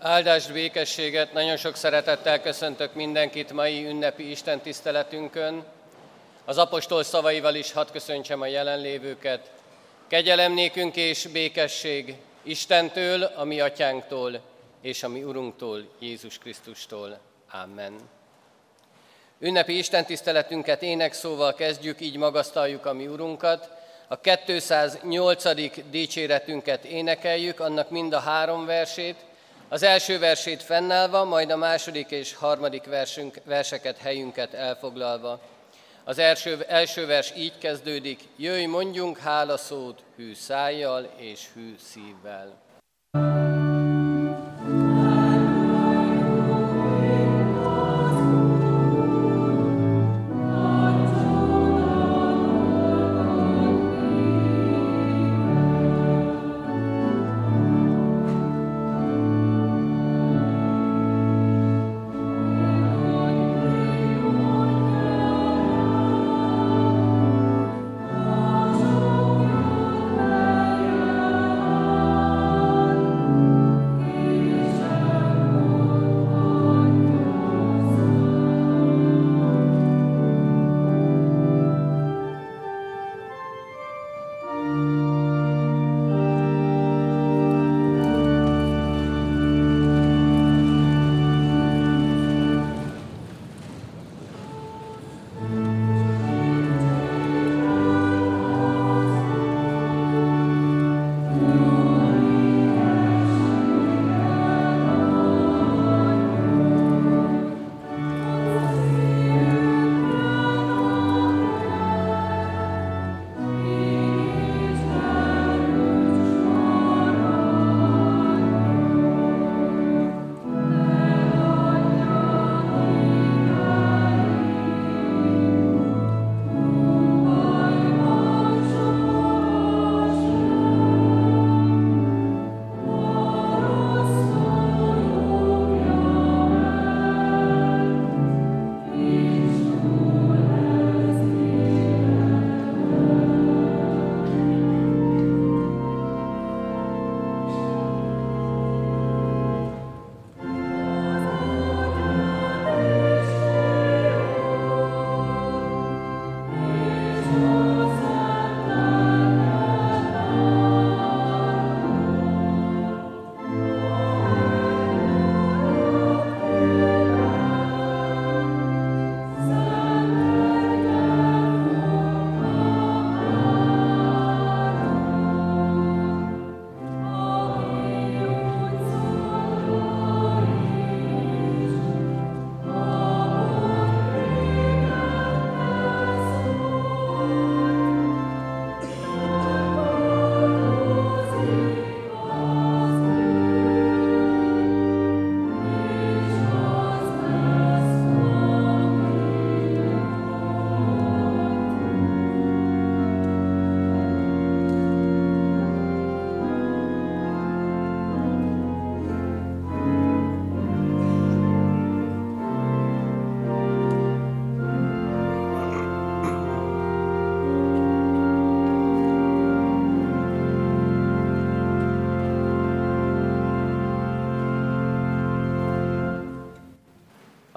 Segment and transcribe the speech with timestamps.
[0.00, 5.64] Áldást, békességet, nagyon sok szeretettel köszöntök mindenkit mai ünnepi Isten tiszteletünkön.
[6.44, 9.50] Az apostol szavaival is hadd köszöntsem a jelenlévőket.
[10.08, 10.56] Kegyelem
[10.94, 14.40] és békesség Istentől, a mi atyánktól
[14.80, 17.18] és a mi Urunktól, Jézus Krisztustól.
[17.62, 17.94] Amen.
[19.38, 23.70] Ünnepi Isten tiszteletünket énekszóval kezdjük, így magasztaljuk a mi Urunkat.
[24.08, 25.44] A 208.
[25.90, 29.26] dicséretünket énekeljük, annak mind a három versét,
[29.68, 35.40] az első versét fennállva, majd a második és harmadik versünk, verseket, helyünket elfoglalva.
[36.04, 42.66] Az első, első vers így kezdődik, jöjj mondjunk hálaszót hű szájjal és hű szívvel.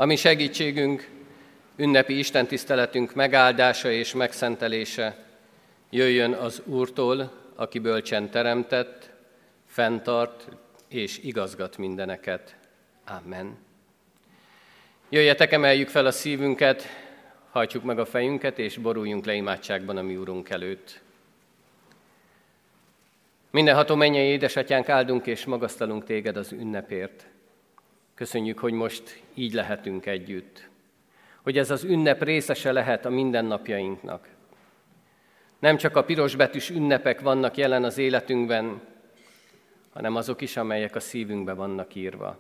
[0.02, 1.10] Ami segítségünk,
[1.76, 5.26] ünnepi Isten tiszteletünk megáldása és megszentelése
[5.90, 9.10] jöjjön az Úrtól, aki bölcsen teremtett,
[9.66, 10.48] fenntart
[10.88, 12.56] és igazgat mindeneket.
[13.08, 13.58] Amen.
[15.10, 16.84] Jöjjetek, emeljük fel a szívünket,
[17.50, 21.02] hajtsuk meg a fejünket, és boruljunk le imádságban a mi Úrunk előtt.
[23.52, 27.26] Mindenható mennyei édesatyánk, áldunk és magasztalunk téged az ünnepért.
[28.22, 30.70] Köszönjük, hogy most így lehetünk együtt.
[31.42, 34.28] Hogy ez az ünnep részese lehet a mindennapjainknak.
[35.60, 38.82] Nem csak a pirosbetűs ünnepek vannak jelen az életünkben,
[39.94, 42.38] hanem azok is, amelyek a szívünkbe vannak írva.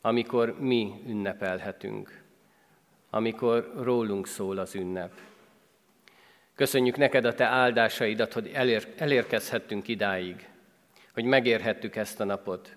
[0.00, 2.22] Amikor mi ünnepelhetünk,
[3.10, 5.12] amikor rólunk szól az ünnep.
[6.54, 10.48] Köszönjük neked a te áldásaidat, hogy elér, elérkezhettünk idáig,
[11.12, 12.76] hogy megérhettük ezt a napot,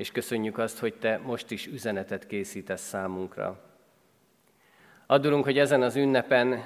[0.00, 3.60] és köszönjük azt, hogy Te most is üzenetet készítesz számunkra.
[5.06, 6.64] Adulunk, hogy ezen az ünnepen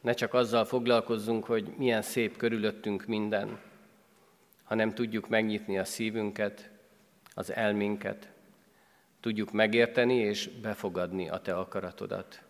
[0.00, 3.58] ne csak azzal foglalkozzunk, hogy milyen szép körülöttünk minden,
[4.64, 6.70] hanem tudjuk megnyitni a szívünket,
[7.34, 8.28] az elménket,
[9.20, 12.42] tudjuk megérteni és befogadni a Te akaratodat.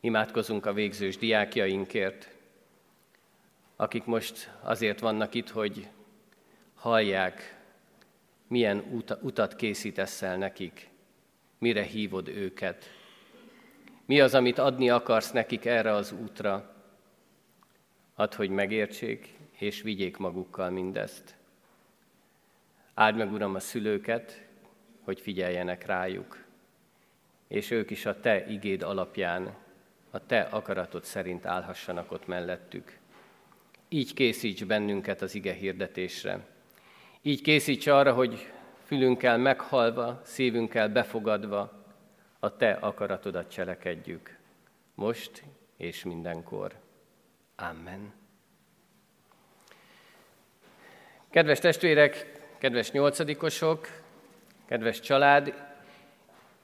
[0.00, 2.28] Imádkozunk a végzős diákjainkért,
[3.76, 5.88] akik most azért vannak itt, hogy
[6.74, 7.59] hallják,
[8.50, 10.88] milyen utat készítesz el nekik,
[11.58, 12.84] mire hívod őket.
[14.04, 16.74] Mi az, amit adni akarsz nekik erre az útra?
[18.14, 21.34] Add, hogy megértsék, és vigyék magukkal mindezt.
[22.94, 24.46] Áld meg, Uram, a szülőket,
[25.00, 26.44] hogy figyeljenek rájuk,
[27.48, 29.54] és ők is a Te igéd alapján,
[30.10, 32.98] a Te akaratod szerint állhassanak ott mellettük.
[33.88, 36.46] Így készíts bennünket az ige hirdetésre.
[37.22, 38.52] Így készíts arra, hogy
[38.84, 41.72] fülünkkel meghalva, szívünkkel befogadva
[42.38, 44.38] a Te akaratodat cselekedjük.
[44.94, 45.42] Most
[45.76, 46.74] és mindenkor.
[47.56, 48.12] Amen.
[51.30, 53.88] Kedves testvérek, kedves nyolcadikosok,
[54.66, 55.54] kedves család,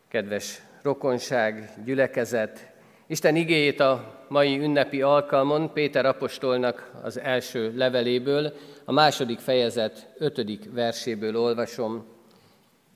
[0.09, 2.73] kedves rokonság, gyülekezet,
[3.09, 8.53] Isten igéjét a mai ünnepi alkalmon Péter apostolnak az első leveléből,
[8.85, 12.07] a második fejezet ötödik verséből olvasom.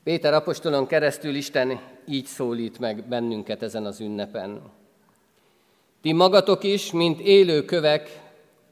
[0.03, 4.61] Péter apostolon keresztül Isten így szólít meg bennünket ezen az ünnepen.
[6.01, 8.21] Ti magatok is, mint élő kövek,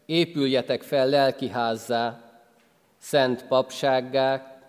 [0.05, 2.31] épüljetek fel lelki házzá,
[2.97, 4.59] szent papsággá,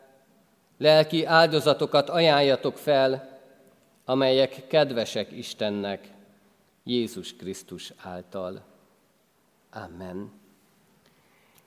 [0.79, 3.39] lelki áldozatokat ajánljatok fel,
[4.05, 6.19] amelyek kedvesek Istennek,
[6.91, 8.63] Jézus Krisztus által.
[9.73, 10.33] Amen.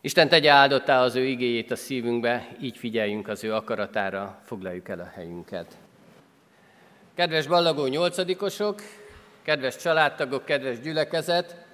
[0.02, 5.00] Isten tegye áldottá az ő igéjét a szívünkbe, így figyeljünk az ő akaratára, foglaljuk el
[5.00, 5.78] a helyünket.
[7.14, 8.82] Kedves ballagó nyolcadikosok,
[9.42, 11.66] kedves családtagok, kedves gyülekezet,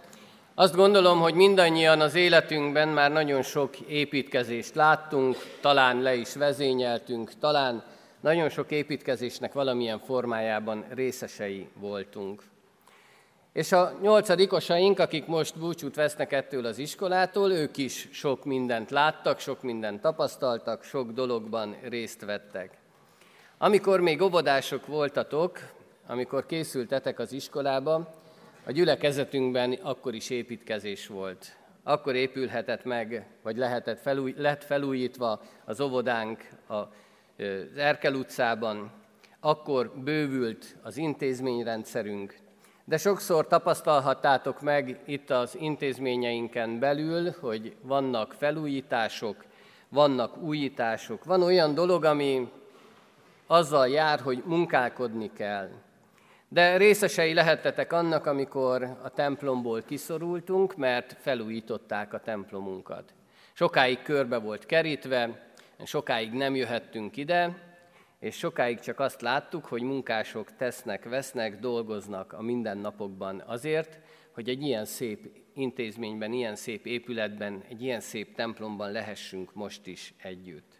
[0.54, 7.34] azt gondolom, hogy mindannyian az életünkben már nagyon sok építkezést láttunk, talán le is vezényeltünk,
[7.40, 7.84] talán
[8.20, 12.44] nagyon sok építkezésnek valamilyen formájában részesei voltunk.
[13.54, 19.40] És a nyolcadikosaink, akik most búcsút vesznek ettől az iskolától, ők is sok mindent láttak,
[19.40, 22.78] sok mindent tapasztaltak, sok dologban részt vettek.
[23.58, 25.60] Amikor még óvodások voltatok,
[26.08, 28.16] amikor készültetek az iskolába,
[28.66, 31.58] a gyülekezetünkben akkor is építkezés volt.
[31.84, 36.86] Akkor épülhetett meg, vagy lehetett felúj, lett felújítva az óvodánk az
[37.78, 38.92] Erkel utcában,
[39.40, 42.38] akkor bővült az intézményrendszerünk,
[42.90, 49.36] de sokszor tapasztalhattátok meg itt az intézményeinken belül, hogy vannak felújítások,
[49.90, 51.24] vannak újítások.
[51.24, 52.52] Van olyan dolog, ami
[53.48, 55.70] azzal jár, hogy munkálkodni kell.
[56.48, 63.14] De részesei lehettetek annak, amikor a templomból kiszorultunk, mert felújították a templomunkat.
[63.54, 65.52] Sokáig körbe volt kerítve,
[65.84, 67.69] sokáig nem jöhettünk ide,
[68.20, 74.00] és sokáig csak azt láttuk, hogy munkások tesznek, vesznek, dolgoznak a mindennapokban azért,
[74.32, 80.14] hogy egy ilyen szép intézményben, ilyen szép épületben, egy ilyen szép templomban lehessünk most is
[80.18, 80.80] együtt.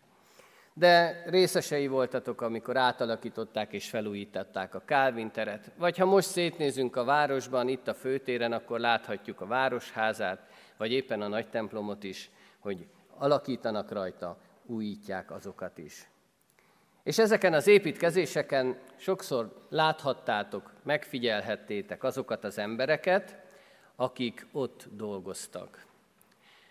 [0.74, 7.04] De részesei voltatok, amikor átalakították és felújították a Kálvin teret, vagy ha most szétnézünk a
[7.04, 10.48] városban, itt a főtéren, akkor láthatjuk a városházát,
[10.78, 12.88] vagy éppen a nagy templomot is, hogy
[13.18, 16.10] alakítanak rajta, újítják azokat is.
[17.10, 23.36] És ezeken az építkezéseken sokszor láthattátok, megfigyelhettétek azokat az embereket,
[23.96, 25.86] akik ott dolgoztak.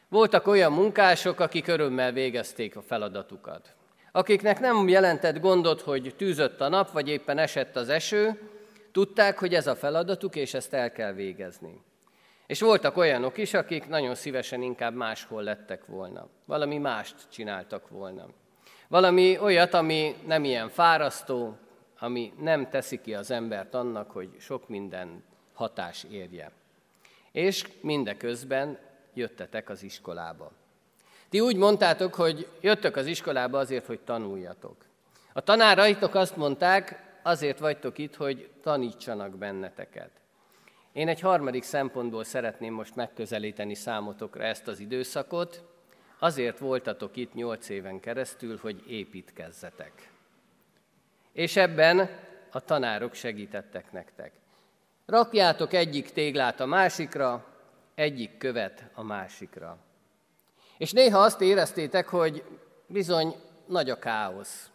[0.09, 3.75] Voltak olyan munkások, akik örömmel végezték a feladatukat.
[4.13, 8.51] Akiknek nem jelentett gondot, hogy tűzött a nap, vagy éppen esett az eső,
[8.93, 11.81] tudták, hogy ez a feladatuk, és ezt el kell végezni.
[12.47, 16.29] És voltak olyanok is, akik nagyon szívesen inkább máshol lettek volna.
[16.45, 18.27] Valami mást csináltak volna.
[18.89, 21.57] Valami olyat, ami nem ilyen fárasztó,
[21.99, 26.51] ami nem teszi ki az embert annak, hogy sok minden hatás érje.
[27.33, 28.79] És mindeközben
[29.15, 30.53] jöttetek az iskolába.
[31.29, 34.77] Ti úgy mondtátok, hogy jöttök az iskolába azért, hogy tanuljatok.
[35.33, 40.11] A tanáraitok azt mondták, azért vagytok itt, hogy tanítsanak benneteket.
[40.93, 45.65] Én egy harmadik szempontból szeretném most megközelíteni számotokra ezt az időszakot,
[46.19, 50.11] Azért voltatok itt nyolc éven keresztül, hogy építkezzetek.
[51.33, 52.11] És ebben
[52.51, 54.33] a tanárok segítettek nektek.
[55.07, 57.45] Rakjátok egyik téglát a másikra,
[57.95, 59.79] egyik követ a másikra.
[60.79, 62.45] És néha azt éreztétek, hogy
[62.87, 63.35] bizony
[63.67, 64.71] nagy a káosz.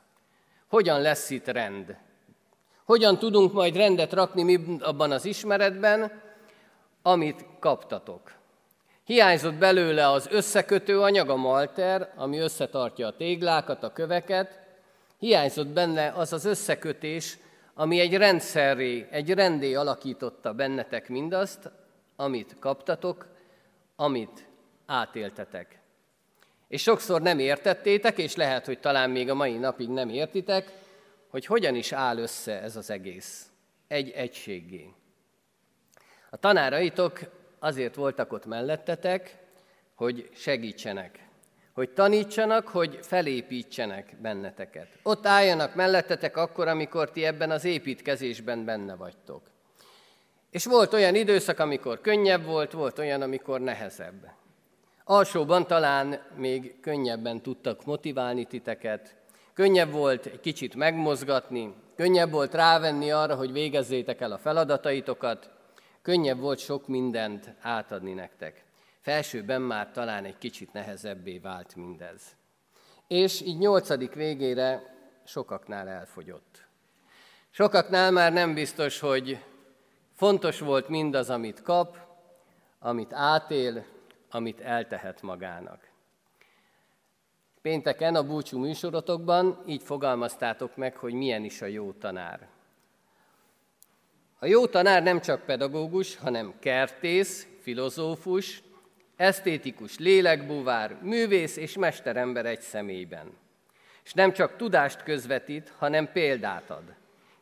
[0.68, 1.98] Hogyan lesz itt rend?
[2.84, 6.22] Hogyan tudunk majd rendet rakni mi abban az ismeretben,
[7.02, 8.32] amit kaptatok?
[9.04, 14.62] Hiányzott belőle az összekötő anyag, a malter, ami összetartja a téglákat, a köveket,
[15.24, 17.38] Hiányzott benne az az összekötés,
[17.74, 21.72] ami egy rendszerré, egy rendé alakította bennetek mindazt,
[22.16, 23.28] amit kaptatok,
[23.96, 24.48] amit
[24.86, 25.80] átéltetek.
[26.68, 30.72] És sokszor nem értettétek, és lehet, hogy talán még a mai napig nem értitek,
[31.30, 33.48] hogy hogyan is áll össze ez az egész.
[33.88, 34.94] Egy egységgé.
[36.30, 37.20] A tanáraitok
[37.64, 39.38] azért voltak ott mellettetek,
[39.96, 41.28] hogy segítsenek,
[41.74, 44.88] hogy tanítsanak, hogy felépítsenek benneteket.
[45.04, 49.42] Ott álljanak mellettetek akkor, amikor ti ebben az építkezésben benne vagytok.
[50.50, 54.32] És volt olyan időszak, amikor könnyebb volt, volt olyan, amikor nehezebb.
[55.04, 59.16] Alsóban talán még könnyebben tudtak motiválni titeket,
[59.54, 65.50] könnyebb volt egy kicsit megmozgatni, könnyebb volt rávenni arra, hogy végezzétek el a feladataitokat,
[66.04, 68.64] könnyebb volt sok mindent átadni nektek.
[69.00, 72.36] Felsőben már talán egy kicsit nehezebbé vált mindez.
[73.08, 74.96] És így nyolcadik végére
[75.26, 76.66] sokaknál elfogyott.
[77.50, 79.44] Sokaknál már nem biztos, hogy
[80.14, 81.98] fontos volt mindaz, amit kap,
[82.80, 83.86] amit átél,
[84.32, 85.92] amit eltehet magának.
[87.62, 92.48] Pénteken a búcsú műsorotokban így fogalmaztátok meg, hogy milyen is a jó tanár.
[94.44, 98.64] A jó tanár nem csak pedagógus, hanem kertész, filozófus,
[99.16, 103.38] esztétikus lélekbúvár, művész és mesterember egy személyben.
[104.04, 106.84] És nem csak tudást közvetít, hanem példát ad.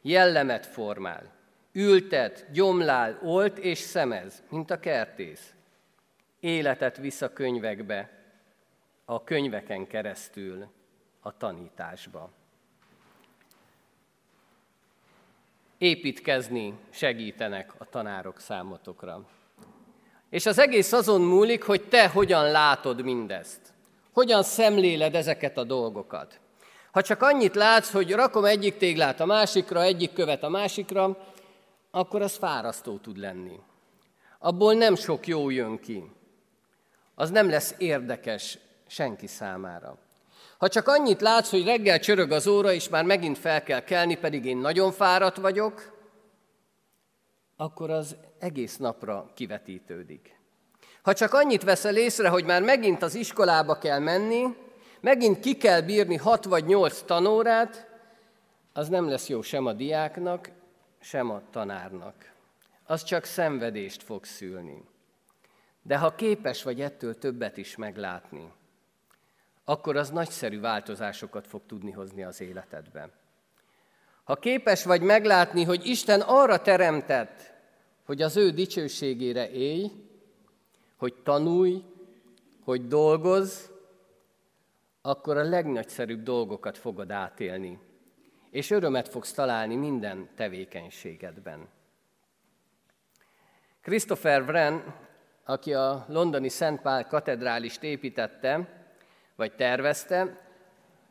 [0.02, 1.32] Jellemet formál.
[1.72, 5.54] Ültet, gyomlál, olt és szemez, mint a kertész.
[6.40, 8.10] Életet visz a könyvekbe,
[9.06, 10.68] a könyveken keresztül
[11.20, 12.41] a tanításba.
[15.82, 19.26] Építkezni segítenek a tanárok számotokra.
[20.30, 23.60] És az egész azon múlik, hogy te hogyan látod mindezt.
[24.14, 26.40] Hogyan szemléled ezeket a dolgokat.
[26.92, 31.18] Ha csak annyit látsz, hogy rakom egyik téglát a másikra, egyik követ a másikra,
[31.92, 33.60] akkor az fárasztó tud lenni.
[34.40, 36.04] Abból nem sok jó jön ki.
[37.16, 38.58] Az nem lesz érdekes
[38.88, 39.98] senki számára.
[40.62, 44.18] Ha csak annyit látsz, hogy reggel csörög az óra, és már megint fel kell kelni,
[44.18, 46.04] pedig én nagyon fáradt vagyok,
[47.56, 50.40] akkor az egész napra kivetítődik.
[51.02, 54.56] Ha csak annyit veszel észre, hogy már megint az iskolába kell menni,
[55.00, 57.88] megint ki kell bírni hat vagy nyolc tanórát,
[58.74, 60.50] az nem lesz jó sem a diáknak,
[61.00, 62.32] sem a tanárnak.
[62.86, 64.84] Az csak szenvedést fog szülni.
[65.82, 68.52] De ha képes vagy ettől többet is meglátni,
[69.66, 73.12] akkor az nagyszerű változásokat fog tudni hozni az életedben.
[74.24, 77.54] Ha képes vagy meglátni, hogy Isten arra teremtett,
[78.06, 79.92] hogy az ő dicsőségére élj,
[80.96, 81.84] hogy tanulj,
[82.64, 83.66] hogy dolgozz,
[85.02, 87.80] akkor a legnagyszerűbb dolgokat fogod átélni,
[88.52, 91.68] és örömet fogsz találni minden tevékenységedben.
[93.82, 94.96] Christopher Wren,
[95.46, 98.81] aki a londoni Szent Pál katedrálist építette,
[99.42, 100.38] vagy tervezte,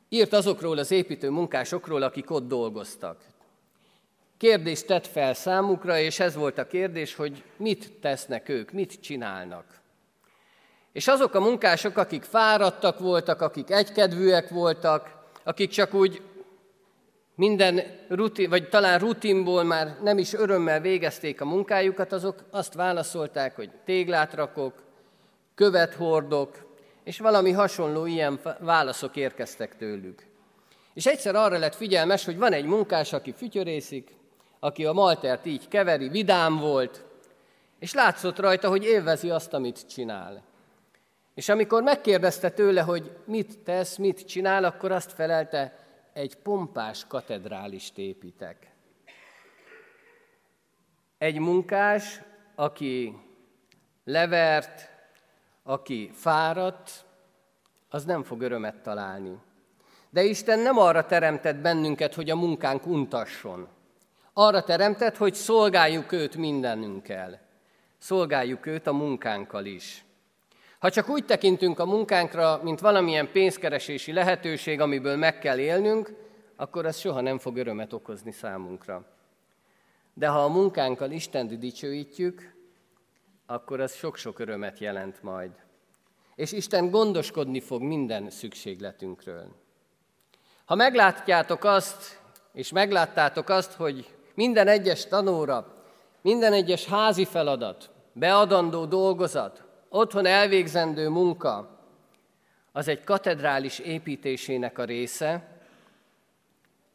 [0.09, 3.21] írt azokról az építő munkásokról, akik ott dolgoztak.
[4.37, 9.65] Kérdést tett fel számukra, és ez volt a kérdés, hogy mit tesznek ők, mit csinálnak.
[10.93, 16.23] És azok a munkások, akik fáradtak voltak, akik egykedvűek voltak, akik csak úgy
[17.35, 23.57] minden rutin, vagy talán rutinból már nem is örömmel végezték a munkájukat, azok azt válaszolták,
[23.57, 24.83] hogy téglát rakok,
[25.55, 26.70] követ hordok,
[27.05, 30.27] és valami hasonló ilyen válaszok érkeztek tőlük.
[30.95, 34.15] És egyszer arra lett figyelmes, hogy van egy munkás, aki fütyörészik,
[34.61, 37.05] aki a maltert így keveri, vidám volt,
[37.79, 40.43] és látszott rajta, hogy élvezi azt, amit csinál.
[41.35, 45.79] És amikor megkérdezte tőle, hogy mit tesz, mit csinál, akkor azt felelte,
[46.13, 48.71] egy pompás katedrálist építek.
[51.19, 52.23] Egy munkás,
[52.55, 53.17] aki
[54.05, 54.90] levert,
[55.63, 57.05] aki fáradt,
[57.89, 59.39] az nem fog örömet találni.
[60.11, 63.69] De Isten nem arra teremtett bennünket, hogy a munkánk untasson.
[64.33, 67.41] Arra teremtett, hogy szolgáljuk őt mindenünkkel.
[67.99, 70.05] Szolgáljuk őt a munkánkkal is.
[70.79, 76.13] Ha csak úgy tekintünk a munkánkra, mint valamilyen pénzkeresési lehetőség, amiből meg kell élnünk,
[76.57, 79.05] akkor ez soha nem fog örömet okozni számunkra.
[80.15, 82.55] De ha a munkánkkal Istent dicsőítjük,
[83.51, 85.51] akkor az sok-sok örömet jelent majd.
[86.35, 89.47] És Isten gondoskodni fog minden szükségletünkről.
[90.65, 92.21] Ha meglátjátok azt,
[92.53, 95.85] és megláttátok azt, hogy minden egyes tanóra,
[96.21, 101.79] minden egyes házi feladat, beadandó dolgozat, otthon elvégzendő munka,
[102.73, 105.61] az egy katedrális építésének a része,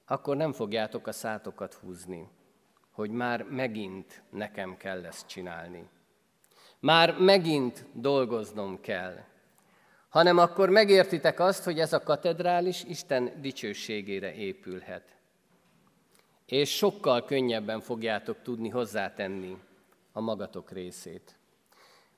[0.05, 2.29] akkor nem fogjátok a szátokat húzni,
[2.91, 5.89] hogy már megint nekem kell ezt csinálni.
[6.85, 9.15] Már megint dolgoznom kell.
[10.09, 15.15] Hanem akkor megértitek azt, hogy ez a katedrális Isten dicsőségére épülhet.
[16.45, 19.57] És sokkal könnyebben fogjátok tudni hozzátenni
[20.11, 21.35] a magatok részét.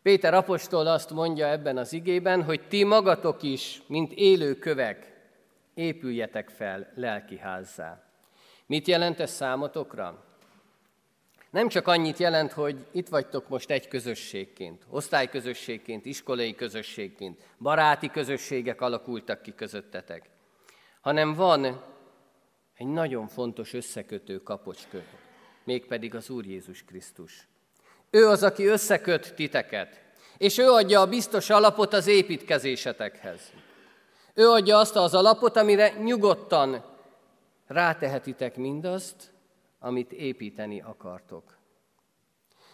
[0.02, 5.14] Péter apostol azt mondja ebben az igében, hogy ti magatok is, mint élő kövek,
[5.74, 8.04] épüljetek fel lelkiházzá.
[8.66, 10.27] Mit jelent ez számotokra?
[11.52, 18.82] Nem csak annyit jelent, hogy itt vagytok most egy közösségként, osztályközösségként, iskolai közösségként, baráti közösségek
[18.82, 20.30] alakultak ki közöttetek,
[21.02, 21.84] hanem van
[22.78, 25.04] egy nagyon fontos összekötő kapocskő,
[25.64, 27.48] mégpedig az Úr Jézus Krisztus.
[28.10, 30.02] Ő az, aki összeköt titeket,
[30.38, 33.52] és ő adja a biztos alapot az építkezésetekhez.
[34.34, 36.86] Ő adja azt az alapot, amire nyugodtan
[37.68, 39.32] rátehetitek mindazt,
[39.88, 41.58] amit építeni akartok.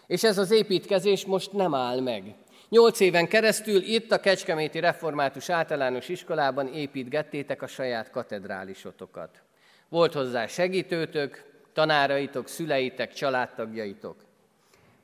[0.08, 2.36] És ez az építkezés most nem áll meg.
[2.70, 9.42] Nyolc éven keresztül itt a Kecskeméti Református Általános Iskolában építgettétek a saját katedrálisotokat.
[9.90, 14.16] Volt hozzá segítőtök, tanáraitok, szüleitek, családtagjaitok.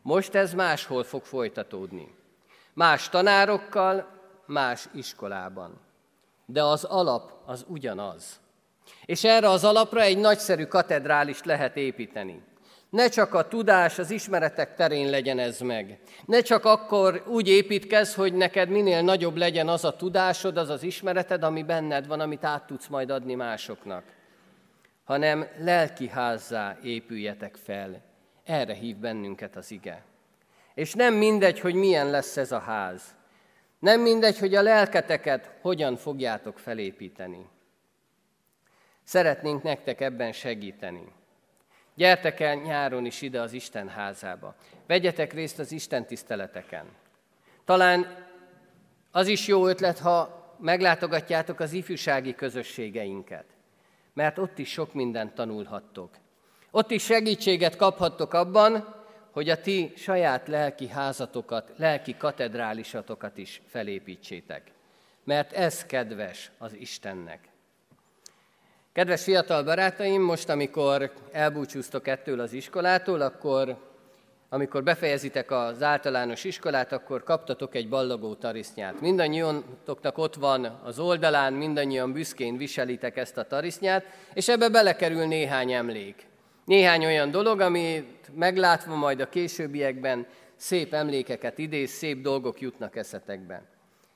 [0.01, 2.15] Most ez máshol fog folytatódni.
[2.73, 4.07] Más tanárokkal,
[4.45, 5.79] más iskolában.
[6.45, 8.39] De az alap az ugyanaz.
[9.05, 12.41] És erre az alapra egy nagyszerű katedrálist lehet építeni.
[12.89, 15.99] Ne csak a tudás, az ismeretek terén legyen ez meg.
[16.25, 20.83] Ne csak akkor úgy építkez, hogy neked minél nagyobb legyen az a tudásod, az az
[20.83, 24.03] ismereted, ami benned van, amit át tudsz majd adni másoknak.
[25.03, 28.01] Hanem lelki házzá épüljetek fel.
[28.45, 30.03] Erre hív bennünket az ige.
[30.73, 33.01] És nem mindegy, hogy milyen lesz ez a ház.
[33.79, 37.45] Nem mindegy, hogy a lelketeket hogyan fogjátok felépíteni.
[39.09, 41.11] Szeretnénk nektek ebben segíteni.
[41.95, 44.55] Gyertek el nyáron is ide az Isten házába.
[44.87, 46.85] Vegyetek részt az Isten tiszteleteken.
[47.65, 48.27] Talán
[49.11, 53.45] az is jó ötlet, ha meglátogatjátok az ifjúsági közösségeinket,
[54.13, 56.09] mert ott is sok mindent tanulhattok.
[56.71, 58.95] Ott is segítséget kaphattok abban,
[59.31, 64.71] hogy a ti saját lelki házatokat, lelki katedrálisatokat is felépítsétek.
[65.23, 67.49] Mert ez kedves az Istennek.
[68.93, 73.77] Kedves fiatal barátaim, most, amikor elbúcsúztok ettől az iskolától, akkor,
[74.49, 79.01] amikor befejezitek az általános iskolát, akkor kaptatok egy ballagó tarisznyát.
[79.01, 85.71] Mindannyiantoknak ott van az oldalán, mindannyian büszkén viselitek ezt a tarisznyát, és ebbe belekerül néhány
[85.71, 86.27] emlék.
[86.65, 93.63] Néhány olyan dolog, amit meglátva majd a későbbiekben szép emlékeket idéz, szép dolgok jutnak eszetekbe.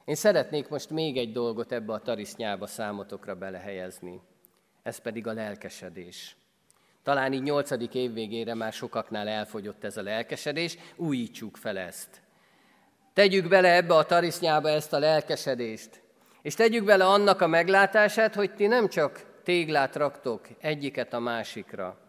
[0.05, 4.21] Én szeretnék most még egy dolgot ebbe a tarisznyába számotokra belehelyezni
[4.83, 6.35] ez pedig a lelkesedés.
[7.03, 12.21] Talán így nyolcadik év végére már sokaknál elfogyott ez a lelkesedés, újítsuk fel ezt.
[13.13, 16.01] Tegyük bele ebbe a tarisznyába ezt a lelkesedést,
[16.41, 22.03] és tegyük bele annak a meglátását, hogy ti nem csak téglát raktok egyiket a másikra,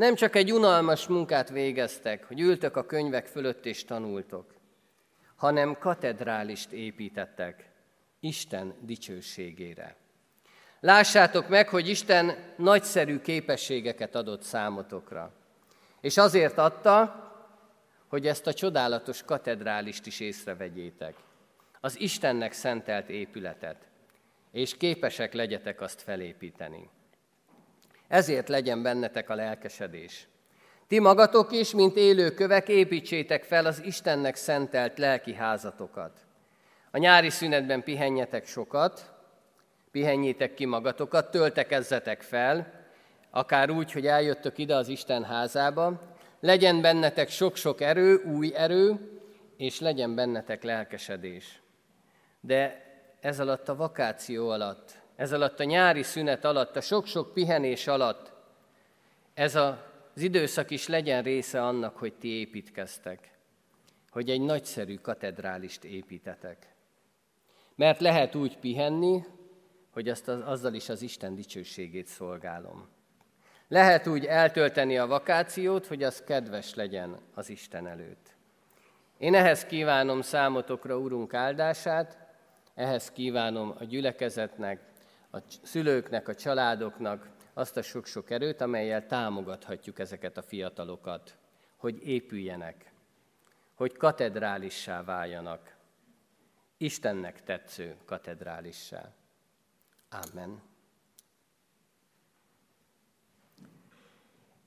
[0.00, 4.54] nem csak egy unalmas munkát végeztek, hogy ültök a könyvek fölött és tanultok,
[5.36, 7.70] hanem katedrálist építettek
[8.20, 9.96] Isten dicsőségére.
[10.80, 15.32] Lássátok meg, hogy Isten nagyszerű képességeket adott számotokra.
[16.00, 17.24] És azért adta,
[18.08, 21.14] hogy ezt a csodálatos katedrálist is észrevegyétek.
[21.80, 23.76] Az Istennek szentelt épületet.
[24.52, 26.88] És képesek legyetek azt felépíteni.
[28.08, 30.28] Ezért legyen bennetek a lelkesedés.
[30.86, 36.20] Ti magatok is, mint élő kövek, építsétek fel az Istennek szentelt lelki házatokat.
[36.90, 39.19] A nyári szünetben pihenjetek sokat,
[39.90, 42.72] pihenjétek ki magatokat, töltekezzetek fel,
[43.30, 46.00] akár úgy, hogy eljöttök ide az Isten házába,
[46.40, 49.10] legyen bennetek sok-sok erő, új erő,
[49.56, 51.62] és legyen bennetek lelkesedés.
[52.40, 52.84] De
[53.20, 58.32] ez alatt a vakáció alatt, ez alatt a nyári szünet alatt, a sok-sok pihenés alatt,
[59.34, 59.74] ez az
[60.22, 63.30] időszak is legyen része annak, hogy ti építkeztek,
[64.10, 66.74] hogy egy nagyszerű katedrálist építetek.
[67.74, 69.24] Mert lehet úgy pihenni,
[69.90, 72.88] hogy azt az, azzal is az Isten dicsőségét szolgálom.
[73.68, 78.34] Lehet úgy eltölteni a vakációt, hogy az kedves legyen az Isten előtt.
[79.18, 82.18] Én ehhez kívánom számotokra, Urunk áldását,
[82.74, 84.80] ehhez kívánom a gyülekezetnek,
[85.32, 91.36] a szülőknek, a családoknak azt a sok-sok erőt, amelyel támogathatjuk ezeket a fiatalokat,
[91.76, 92.92] hogy épüljenek,
[93.74, 95.76] hogy katedrálissá váljanak,
[96.76, 99.12] Istennek tetsző katedrálissá.
[100.10, 100.62] Amen.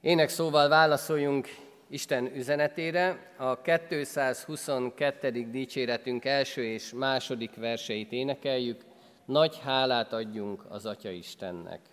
[0.01, 1.47] Ének szóval válaszoljunk
[1.89, 3.33] Isten üzenetére.
[3.37, 5.49] A 222.
[5.49, 8.83] dicséretünk első és második verseit énekeljük.
[9.25, 11.92] Nagy hálát adjunk az Atya Istennek.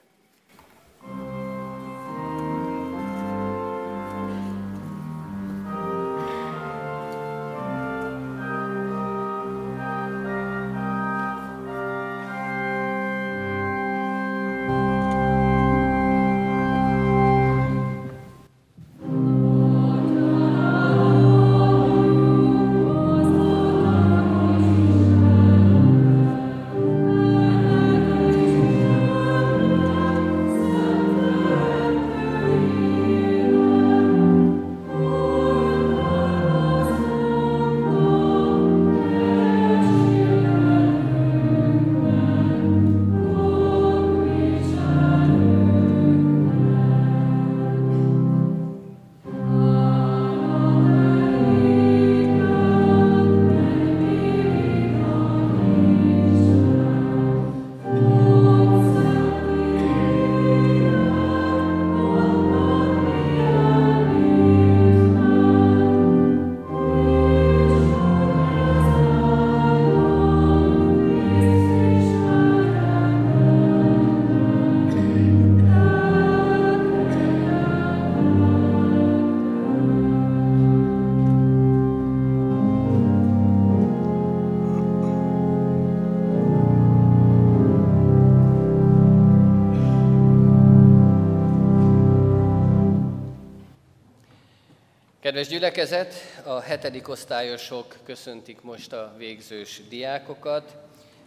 [95.30, 96.14] Kedves gyülekezet,
[96.44, 100.76] a hetedik osztályosok köszöntik most a végzős diákokat.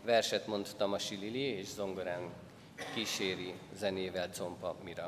[0.06, 2.30] Verset mond Tamasi Lili, és zongorán
[2.94, 5.08] kíséri zenével Compa Mira.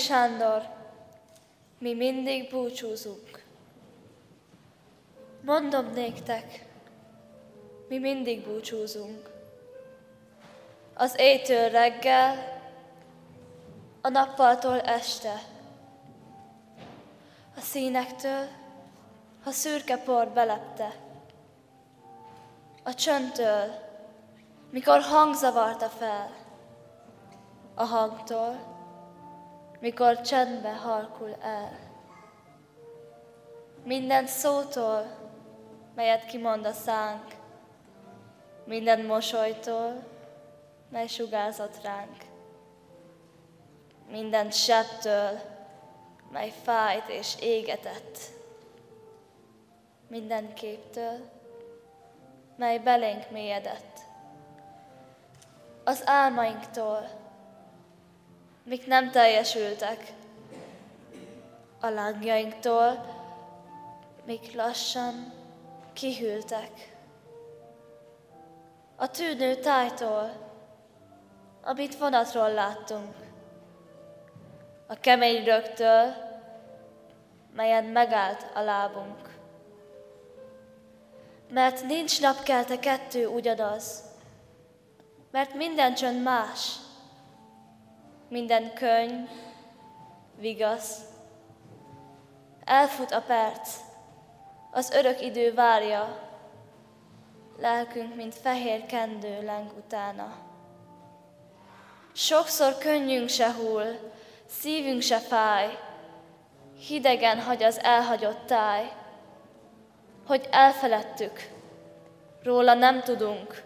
[0.00, 0.62] Sándor,
[1.78, 3.44] mi mindig búcsúzunk.
[5.44, 6.66] Mondom néktek,
[7.88, 9.30] mi mindig búcsúzunk.
[10.94, 12.60] Az éjtől reggel,
[14.00, 15.42] a nappaltól este.
[17.56, 18.46] A színektől,
[19.44, 20.94] ha szürke por belepte.
[22.82, 23.64] A csöntől,
[24.70, 26.30] mikor hang zavarta fel.
[27.74, 28.78] A hangtól,
[29.80, 31.78] mikor csendbe halkul el.
[33.84, 35.06] Minden szótól,
[35.94, 37.24] melyet kimond a szánk,
[38.64, 40.04] minden mosolytól,
[40.90, 42.16] mely sugárzott ránk.
[44.10, 45.38] Minden sebtől,
[46.32, 48.18] mely fájt és égetett.
[50.08, 51.30] Minden képtől,
[52.56, 53.98] mely belénk mélyedett.
[55.84, 57.19] Az álmainktól,
[58.62, 60.12] mik nem teljesültek.
[61.80, 63.04] A lángjainktól,
[64.24, 65.32] mik lassan
[65.92, 66.96] kihűltek.
[68.96, 70.30] A tűnő tájtól,
[71.62, 73.14] amit vonatról láttunk.
[74.86, 76.14] A kemény rögtől,
[77.54, 79.38] melyen megállt a lábunk.
[81.50, 84.02] Mert nincs napkelte kettő ugyanaz,
[85.30, 86.74] mert minden csönd más,
[88.30, 89.28] minden könyv,
[90.38, 90.98] vigasz.
[92.64, 93.76] Elfut a perc,
[94.70, 96.18] az örök idő várja,
[97.58, 100.32] lelkünk, mint fehér kendő leng utána.
[102.12, 104.12] Sokszor könnyünk se hull,
[104.46, 105.78] szívünk se fáj,
[106.86, 108.92] hidegen hagy az elhagyott táj,
[110.26, 111.48] hogy elfeledtük,
[112.42, 113.62] róla nem tudunk,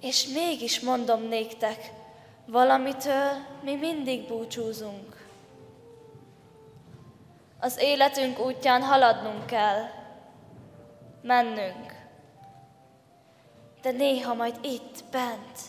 [0.00, 1.92] és mégis mondom néktek,
[2.46, 3.32] Valamitől
[3.62, 5.26] mi mindig búcsúzunk.
[7.60, 9.82] Az életünk útján haladnunk kell,
[11.22, 11.94] mennünk.
[13.82, 15.60] De néha majd itt, bent,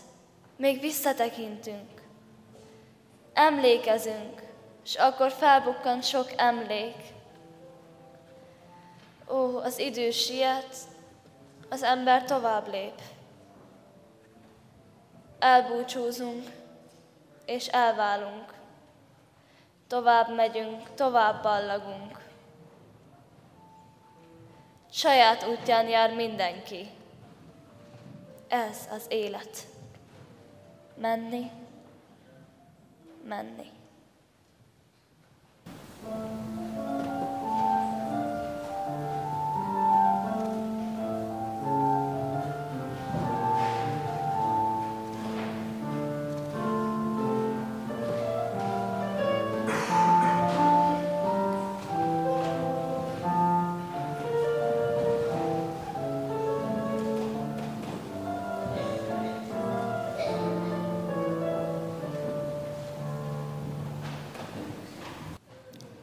[0.56, 2.02] még visszatekintünk,
[3.34, 4.42] emlékezünk,
[4.84, 6.96] és akkor felbukkan sok emlék.
[9.30, 10.76] Ó, az idő siet,
[11.70, 13.02] az ember tovább lép.
[15.40, 16.57] Elbúcsúzunk,
[17.48, 18.54] és elválunk.
[19.88, 22.26] Tovább megyünk, tovább ballagunk.
[24.92, 26.90] Saját útján jár mindenki.
[28.48, 29.68] Ez az élet.
[30.96, 31.52] Menni,
[33.24, 33.77] menni.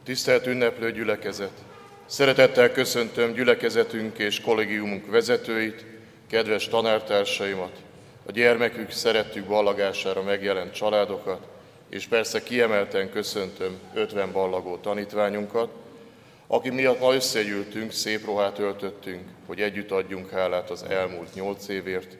[0.05, 1.63] Tisztelt ünneplő gyülekezet!
[2.05, 5.85] Szeretettel köszöntöm gyülekezetünk és kollégiumunk vezetőit,
[6.29, 7.71] kedves tanártársaimat,
[8.25, 11.47] a gyermekük szerettük ballagására megjelent családokat,
[11.89, 15.69] és persze kiemelten köszöntöm 50 ballagó tanítványunkat,
[16.47, 22.17] aki miatt ma összegyűltünk, szép ruhát öltöttünk, hogy együtt adjunk hálát az elmúlt nyolc évért,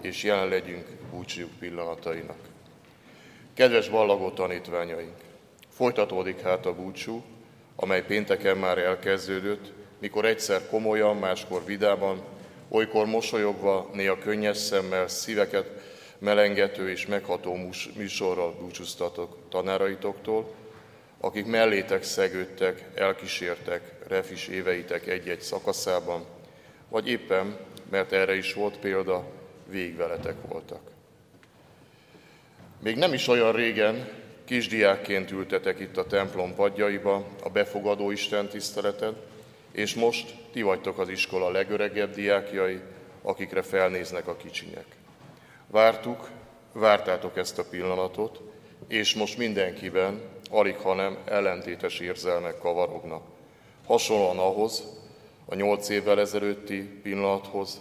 [0.00, 2.38] és jelen legyünk búcsújuk pillanatainak.
[3.54, 5.32] Kedves ballagó tanítványaink!
[5.74, 7.22] Folytatódik hát a búcsú,
[7.76, 12.22] amely pénteken már elkezdődött, mikor egyszer komolyan, máskor vidáman,
[12.68, 15.70] olykor mosolyogva, néha könnyes szemmel, szíveket
[16.18, 17.58] melengető és megható
[17.96, 20.54] műsorral búcsúztatok tanáraitoktól,
[21.20, 26.24] akik mellétek szegődtek, elkísértek refis éveitek egy-egy szakaszában,
[26.88, 27.56] vagy éppen,
[27.90, 29.26] mert erre is volt példa,
[29.70, 30.80] végveletek voltak.
[32.82, 39.16] Még nem is olyan régen Kisdiákként ültetek itt a templom padjaiba a befogadó Isten tiszteleten,
[39.72, 42.80] és most ti vagytok az iskola legöregebb diákjai,
[43.22, 44.86] akikre felnéznek a kicsinyek.
[45.66, 46.28] Vártuk,
[46.72, 48.40] vártátok ezt a pillanatot,
[48.88, 53.22] és most mindenkiben, alig hanem ellentétes érzelmek kavarognak.
[53.86, 54.84] Hasonlóan ahhoz,
[55.44, 57.80] a nyolc évvel ezelőtti pillanathoz,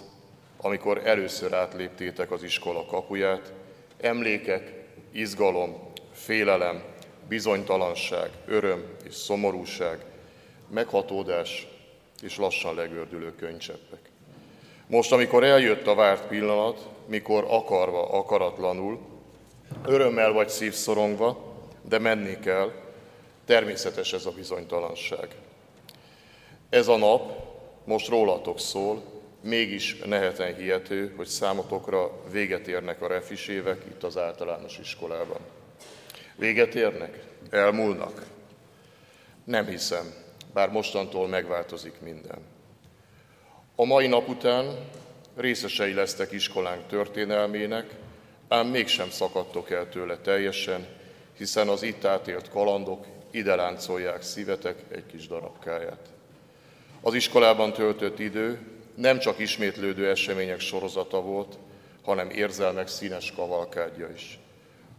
[0.58, 3.54] amikor először átléptétek az iskola kapuját,
[4.02, 4.73] emlékek,
[5.12, 5.91] izgalom,
[6.23, 6.83] félelem,
[7.27, 10.05] bizonytalanság, öröm és szomorúság,
[10.69, 11.67] meghatódás
[12.21, 13.99] és lassan legördülő könycseppek.
[14.88, 18.99] Most, amikor eljött a várt pillanat, mikor akarva, akaratlanul,
[19.86, 22.71] örömmel vagy szívszorongva, de menni kell,
[23.45, 25.27] természetes ez a bizonytalanság.
[26.69, 27.31] Ez a nap
[27.83, 29.01] most rólatok szól,
[29.41, 35.39] mégis neheten hihető, hogy számotokra véget érnek a refis évek itt az általános iskolában.
[36.36, 37.24] Véget érnek?
[37.50, 38.26] Elmúlnak?
[39.43, 40.13] Nem hiszem,
[40.54, 42.39] bár mostantól megváltozik minden.
[43.76, 44.65] A mai nap után
[45.36, 47.96] részesei lesztek iskolánk történelmének,
[48.48, 50.88] ám mégsem szakadtok el tőle teljesen,
[51.38, 56.10] hiszen az itt átélt kalandok ide láncolják szívetek egy kis darabkáját.
[57.02, 58.60] Az iskolában töltött idő
[58.96, 61.58] nem csak ismétlődő események sorozata volt,
[62.04, 64.39] hanem érzelmek színes kavalkádja is.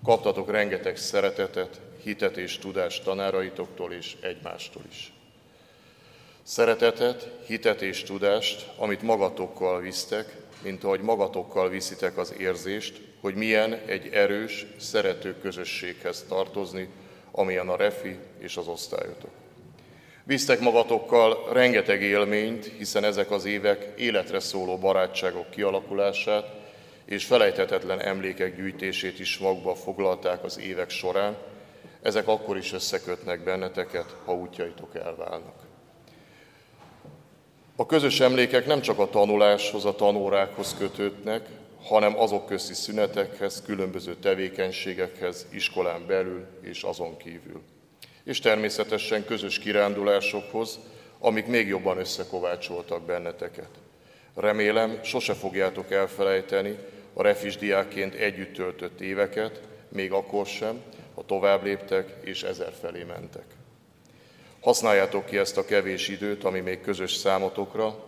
[0.05, 5.13] Kaptatok rengeteg szeretetet, hitet és tudást tanáraitoktól és egymástól is.
[6.43, 13.73] Szeretetet, hitet és tudást, amit magatokkal visztek, mint ahogy magatokkal viszitek az érzést, hogy milyen
[13.87, 16.89] egy erős, szerető közösséghez tartozni,
[17.31, 19.31] amilyen a refi és az osztályotok.
[20.25, 26.64] Visztek magatokkal rengeteg élményt, hiszen ezek az évek életre szóló barátságok kialakulását,
[27.05, 31.37] és felejthetetlen emlékek gyűjtését is magba foglalták az évek során,
[32.03, 35.55] ezek akkor is összekötnek benneteket, ha útjaitok elválnak.
[37.77, 41.49] A közös emlékek nem csak a tanuláshoz, a tanórákhoz kötődnek,
[41.83, 47.63] hanem azok közti szünetekhez, különböző tevékenységekhez, iskolán belül és azon kívül.
[48.25, 50.79] És természetesen közös kirándulásokhoz,
[51.19, 53.71] amik még jobban összekovácsoltak benneteket.
[54.35, 56.79] Remélem, sose fogjátok elfelejteni
[57.15, 60.83] a refis diákként együtt töltött éveket, még akkor sem,
[61.15, 63.45] ha tovább léptek és ezer felé mentek.
[64.61, 68.05] Használjátok ki ezt a kevés időt, ami még közös számotokra,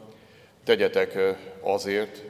[0.65, 1.19] tegyetek
[1.61, 2.23] azért,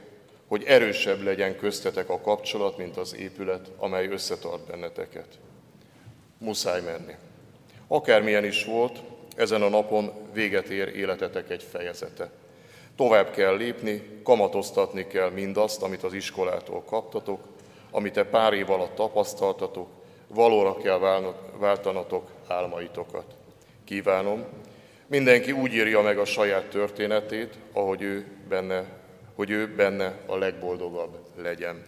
[0.47, 5.27] hogy erősebb legyen köztetek a kapcsolat, mint az épület, amely összetart benneteket.
[6.37, 7.13] Muszáj menni.
[7.87, 8.99] Akármilyen is volt,
[9.35, 12.29] ezen a napon véget ér életetek egy fejezete.
[12.97, 17.39] Tovább kell lépni, kamatoztatni kell mindazt, amit az iskolától kaptatok,
[17.91, 19.87] amit te pár év alatt tapasztaltatok,
[20.27, 20.99] valóra kell
[21.57, 23.25] váltanatok álmaitokat.
[23.83, 24.45] Kívánom,
[25.07, 28.85] mindenki úgy írja meg a saját történetét, ahogy ő benne,
[29.35, 31.83] hogy ő benne a legboldogabb legyen.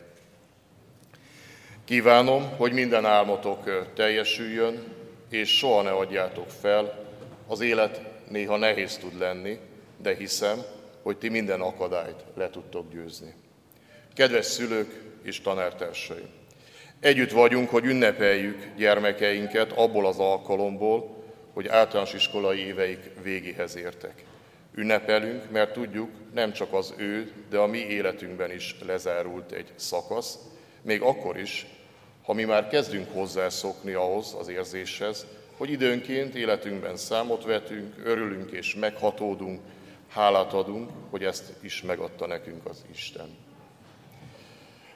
[1.86, 4.93] Kívánom, hogy minden álmotok teljesüljön,
[5.30, 7.06] és soha ne adjátok fel.
[7.48, 9.60] Az élet néha nehéz tud lenni,
[9.98, 10.63] de hiszem,
[11.01, 13.33] hogy ti minden akadályt le tudtok győzni.
[14.13, 16.29] Kedves szülők és tanártársaim!
[16.99, 24.23] Együtt vagyunk, hogy ünnepeljük gyermekeinket abból az alkalomból, hogy általános iskolai éveik végéhez értek.
[24.75, 30.38] Ünnepelünk, mert tudjuk, nem csak az ő, de a mi életünkben is lezárult egy szakasz,
[30.81, 31.65] még akkor is,
[32.23, 35.25] ha mi már kezdünk hozzászokni ahhoz az érzéshez,
[35.57, 39.59] hogy időnként életünkben számot vetünk, örülünk és meghatódunk,
[40.10, 43.38] hálát adunk, hogy ezt is megadta nekünk az Isten.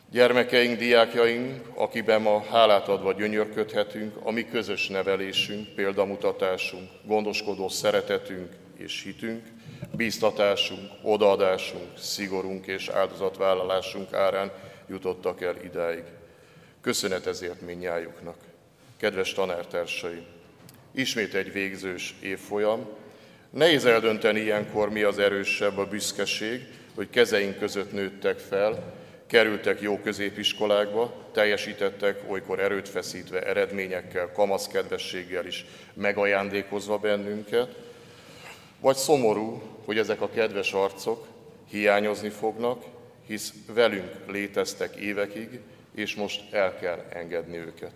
[0.10, 9.04] Gyermekeink, diákjaink, akiben ma hálát adva gyönyörködhetünk, a mi közös nevelésünk, példamutatásunk, gondoskodó szeretetünk és
[9.04, 9.48] hitünk,
[9.96, 14.52] bíztatásunk, odaadásunk, szigorunk és áldozatvállalásunk árán
[14.90, 16.04] jutottak el idáig.
[16.82, 18.38] Köszönet ezért minnyájuknak.
[18.98, 20.26] Kedves tanártársaim,
[20.92, 22.88] ismét egy végzős évfolyam.
[23.54, 28.94] Nehéz eldönteni ilyenkor mi az erősebb a büszkeség, hogy kezeink között nőttek fel,
[29.28, 37.76] kerültek jó középiskolákba, teljesítettek olykor erőt feszítve eredményekkel, kamaszkedvességgel is megajándékozva bennünket,
[38.80, 41.28] vagy szomorú, hogy ezek a kedves arcok
[41.70, 42.84] hiányozni fognak,
[43.28, 45.60] hisz velünk léteztek évekig,
[45.96, 47.94] és most el kell engedni őket.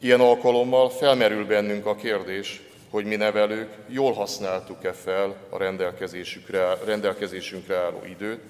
[0.00, 2.60] Ilyen alkalommal felmerül bennünk a kérdés,
[2.96, 8.40] hogy mi nevelők jól használtuk-e fel a rendelkezésünkre, rendelkezésünkre álló időt,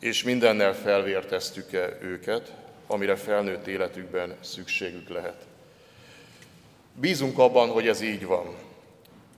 [0.00, 2.52] és mindennel felvérteztük-e őket,
[2.86, 5.46] amire felnőtt életükben szükségük lehet.
[6.94, 8.54] Bízunk abban, hogy ez így van.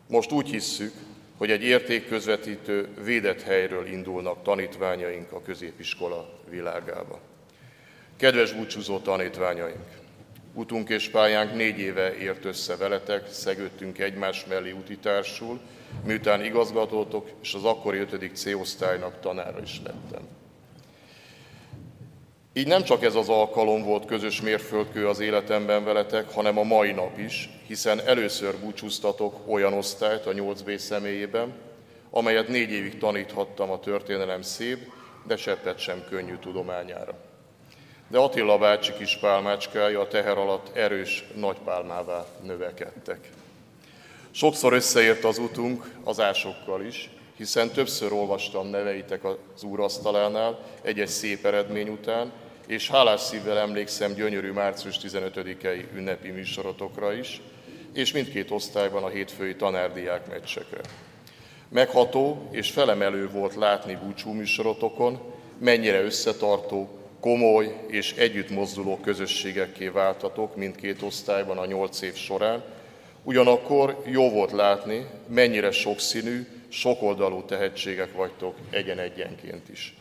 [0.06, 0.92] Most úgy hisszük,
[1.36, 7.20] hogy egy értékközvetítő, védett helyről indulnak tanítványaink a középiskola világába.
[8.16, 9.99] Kedves búcsúzó tanítványaink!
[10.54, 15.60] Utunk és pályánk négy éve ért össze veletek, szegődtünk egymás mellé utitársul,
[16.04, 18.30] miután igazgatótok, és az akkori 5.
[18.36, 20.22] C-osztálynak tanára is lettem.
[22.52, 26.92] Így nem csak ez az alkalom volt közös mérföldkő az életemben veletek, hanem a mai
[26.92, 31.52] nap is, hiszen először búcsúztatok olyan osztályt a 8B személyében,
[32.10, 34.78] amelyet négy évig taníthattam a történelem szép,
[35.26, 37.29] de seppet sem könnyű tudományára.
[38.10, 43.28] De Attila bácsi kis pálmácskája a teher alatt erős nagypálmává növekedtek.
[44.30, 51.44] Sokszor összeért az utunk az ásokkal is, hiszen többször olvastam neveitek az úrasztalánál egy-egy szép
[51.46, 52.32] eredmény után,
[52.66, 57.40] és hálás szívvel emlékszem gyönyörű március 15-i ünnepi műsorotokra is,
[57.92, 60.80] és mindkét osztályban a hétfői tanárdiák meccsekre.
[61.68, 65.20] Megható és felemelő volt látni búcsú műsorotokon,
[65.58, 72.62] mennyire összetartó, komoly és együtt mozduló közösségekké váltatok mindkét osztályban a nyolc év során,
[73.22, 79.94] ugyanakkor jó volt látni, mennyire sokszínű, sokoldalú tehetségek vagytok egyen-egyenként is.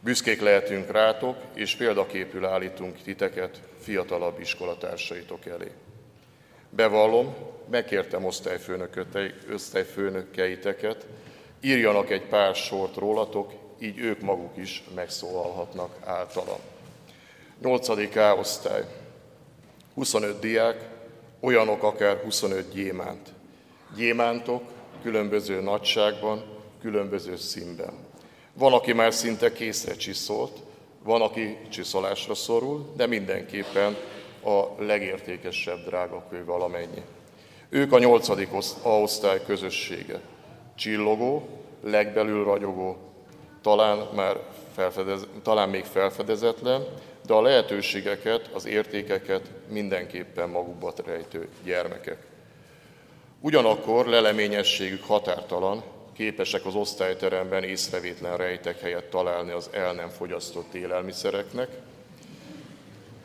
[0.00, 5.70] Büszkék lehetünk rátok, és példaképül állítunk titeket fiatalabb iskolatársaitok elé.
[6.70, 7.34] Bevallom,
[7.70, 8.24] megkértem
[9.52, 11.06] osztályfőnökeiteket,
[11.60, 16.58] írjanak egy pár sort rólatok, így ők maguk is megszólalhatnak általam.
[17.62, 17.88] 8.
[18.16, 18.84] A osztály.
[19.94, 20.88] 25 diák,
[21.40, 23.28] olyanok akár 25 gyémánt.
[23.96, 24.62] Gyémántok
[25.02, 26.44] különböző nagyságban,
[26.80, 27.92] különböző színben.
[28.54, 30.58] Van, aki már szinte készre csiszolt,
[31.02, 33.96] van, aki csiszolásra szorul, de mindenképpen
[34.44, 37.02] a legértékesebb drágakő valamennyi.
[37.68, 38.48] Ők a nyolcadik
[38.82, 40.20] osztály közössége.
[40.74, 41.48] Csillogó,
[41.82, 43.11] legbelül ragyogó,
[43.62, 44.40] talán, már
[44.74, 46.84] felfedez, talán még felfedezetlen,
[47.26, 52.26] de a lehetőségeket, az értékeket mindenképpen magukba rejtő gyermekek.
[53.40, 55.82] Ugyanakkor leleményességük határtalan,
[56.16, 61.68] képesek az osztályteremben észrevétlen rejtek helyet találni az el nem fogyasztott élelmiszereknek,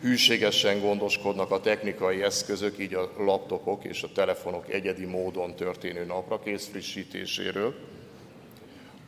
[0.02, 6.68] hűségesen gondoskodnak a technikai eszközök, így a laptopok és a telefonok egyedi módon történő naprakész
[6.68, 7.76] frissítéséről.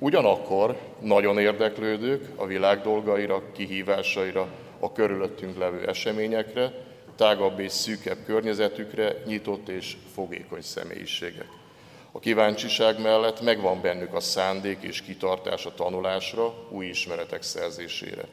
[0.02, 4.48] Ugyanakkor nagyon érdeklődők a világ dolgaira, kihívásaira,
[4.80, 6.72] a körülöttünk levő eseményekre,
[7.16, 11.48] tágabb és szűkebb környezetükre nyitott és fogékony személyiségek.
[12.12, 18.24] A kíváncsiság mellett megvan bennük a szándék és kitartás a tanulásra, új ismeretek szerzésére.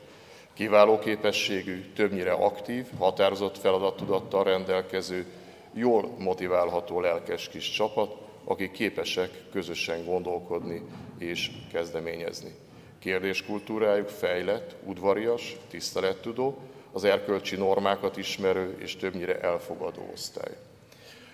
[0.55, 5.27] Kiváló képességű, többnyire aktív, határozott feladattudattal rendelkező,
[5.73, 10.83] jól motiválható lelkes kis csapat, akik képesek közösen gondolkodni
[11.19, 12.55] és kezdeményezni.
[12.99, 16.59] Kérdéskultúrájuk fejlett, udvarias, tisztelettudó,
[16.93, 20.57] az erkölcsi normákat ismerő és többnyire elfogadó osztály.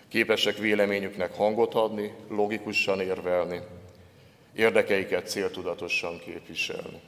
[0.09, 3.61] Képesek véleményüknek hangot adni, logikusan érvelni,
[4.55, 7.01] érdekeiket céltudatosan képviselni.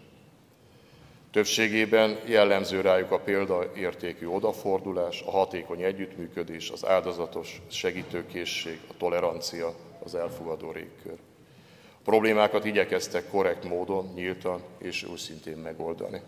[1.31, 9.75] Többségében jellemző rájuk a példaértékű odafordulás, a hatékony együttműködés, az áldozatos segítőkészség, a tolerancia,
[10.05, 11.19] az elfogadó régkör.
[11.93, 16.21] A problémákat igyekeztek korrekt módon, nyíltan és őszintén megoldani.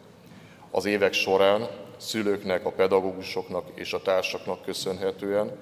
[0.71, 5.59] Az évek során szülőknek, a pedagógusoknak és a társaknak köszönhetően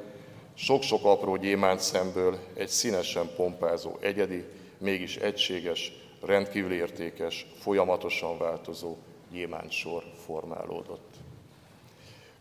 [0.54, 4.44] sok-sok apró gyémánt szemből egy színesen pompázó, egyedi,
[4.78, 8.96] mégis egységes, rendkívül értékes, folyamatosan változó
[9.32, 11.14] gyémántsor formálódott.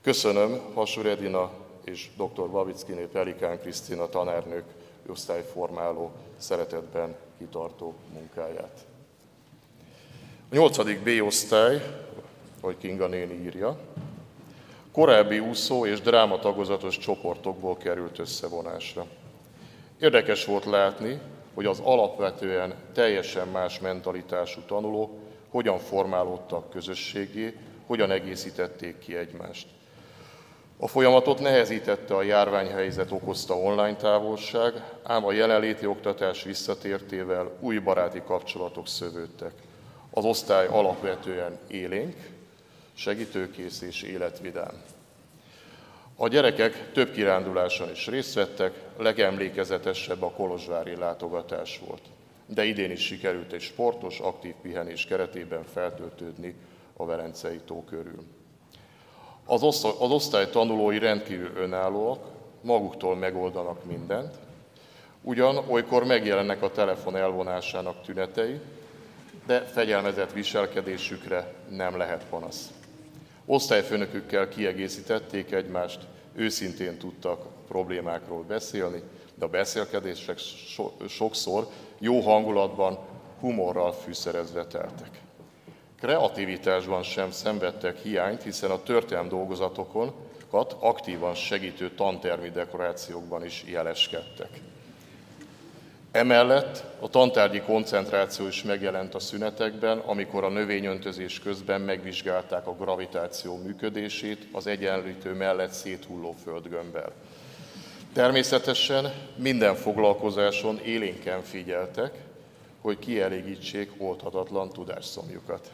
[0.02, 1.52] Köszönöm Hasur Edina
[1.84, 2.50] és dr.
[2.50, 4.66] Babickiné Pelikán Krisztina tanárnők
[5.08, 8.86] osztályformáló, szeretetben kitartó munkáját.
[10.50, 11.82] A nyolcadik B osztály,
[12.62, 13.78] ahogy Kinga néni írja,
[14.92, 19.06] korábbi úszó és drámatagozatos csoportokból került összevonásra.
[20.00, 21.20] Érdekes volt látni,
[21.54, 25.12] hogy az alapvetően teljesen más mentalitású tanulók
[25.50, 29.68] hogyan formálódtak közösségé, hogyan egészítették ki egymást.
[30.84, 34.74] A folyamatot nehezítette a járványhelyzet okozta online távolság,
[35.04, 39.52] ám a jelenléti oktatás visszatértével új baráti kapcsolatok szövődtek.
[40.12, 42.16] Az osztály alapvetően élénk,
[42.94, 44.82] segítőkész és életvidám.
[46.16, 52.04] A gyerekek több kiránduláson is részt vettek, legemlékezetesebb a kolozsvári látogatás volt.
[52.46, 56.56] De idén is sikerült egy sportos, aktív pihenés keretében feltöltődni
[56.98, 58.43] a Velencei tó körül.
[59.46, 62.26] Az, osztály, az osztály tanulói rendkívül önállóak,
[62.62, 64.36] maguktól megoldanak mindent,
[65.22, 68.60] ugyan olykor megjelennek a telefon elvonásának tünetei,
[69.46, 72.72] de fegyelmezett viselkedésükre nem lehet panasz.
[73.46, 76.00] Osztályfőnökükkel kiegészítették egymást,
[76.36, 79.02] őszintén tudtak problémákról beszélni,
[79.36, 81.68] de a beszélkedések so- sokszor
[82.00, 83.00] jó hangulatban,
[83.40, 85.23] humorral fűszerezve teltek.
[86.04, 90.14] Kreativitásban sem szenvedtek hiányt, hiszen a történelmi dolgozatokon
[90.80, 94.50] aktívan segítő tantermi dekorációkban is jeleskedtek.
[96.12, 103.58] Emellett a tantárgyi koncentráció is megjelent a szünetekben, amikor a növényöntözés közben megvizsgálták a gravitáció
[103.58, 107.12] működését az egyenlítő mellett széthulló földgömbbel.
[108.14, 112.14] Természetesen minden foglalkozáson élénken figyeltek,
[112.82, 115.72] hogy kielégítsék oldhatatlan tudásszomjukat.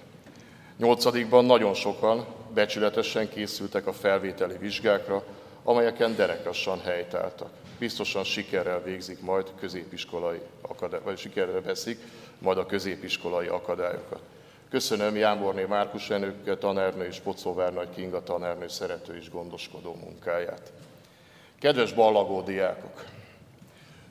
[0.80, 5.23] Nyolcadikban nagyon sokan becsületesen készültek a felvételi vizsgákra,
[5.63, 7.49] amelyeken derekasan helytáltak.
[7.80, 11.99] Biztosan sikerrel végzik majd középiskolai akadály, vagy sikerrel veszik
[12.38, 14.21] majd a középiskolai akadályokat.
[14.69, 20.71] Köszönöm Jámborné Márkus Enőke tanárnő és Pocóvár Nagy Kinga tanárnő szerető és gondoskodó munkáját.
[21.59, 23.05] Kedves ballagó diákok!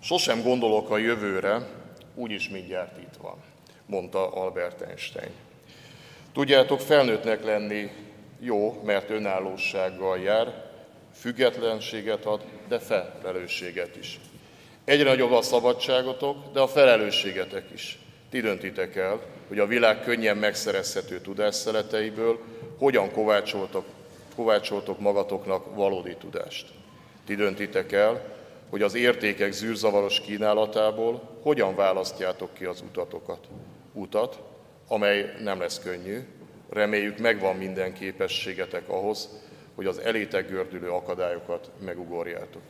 [0.01, 1.69] Sosem gondolok a jövőre,
[2.15, 3.37] úgyis mindjárt itt van,
[3.87, 5.48] mondta Albert Einstein.
[6.33, 7.91] Tudjátok, felnőttnek lenni
[8.41, 10.71] jó, mert önállósággal jár,
[11.15, 14.21] függetlenséget ad, de felelősséget is.
[14.85, 17.99] Egyre nagyobb a szabadságotok, de a felelősségetek is.
[18.31, 22.39] Ti döntitek el, hogy a világ könnyen megszerezhető tudásszeleteiből
[22.79, 23.85] hogyan kovácsoltok,
[24.37, 26.67] kovácsoltok magatoknak valódi tudást.
[27.27, 28.37] Ti döntitek el,
[28.71, 33.49] hogy az értékek zűrzavaros kínálatából hogyan választjátok ki az utatokat.
[33.93, 34.41] Utat,
[34.89, 36.19] amely nem lesz könnyű,
[36.69, 39.29] reméljük megvan minden képességetek ahhoz,
[39.75, 42.63] hogy az elétek gördülő akadályokat megugorjátok.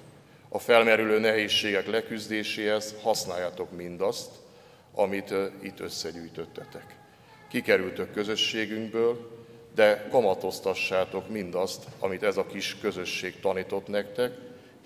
[0.48, 4.30] A felmerülő nehézségek leküzdéséhez használjátok mindazt,
[4.94, 6.96] amit itt összegyűjtöttetek.
[7.50, 9.36] Kikerültök közösségünkből,
[9.74, 14.32] de kamatoztassátok mindazt, amit ez a kis közösség tanított nektek,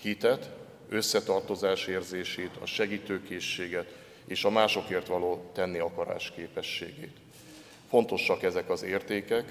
[0.00, 0.50] hitet,
[0.88, 3.94] összetartozás érzését, a segítőkészséget
[4.26, 7.21] és a másokért való tenni akarás képességét.
[7.92, 9.44] Fontosak ezek az értékek,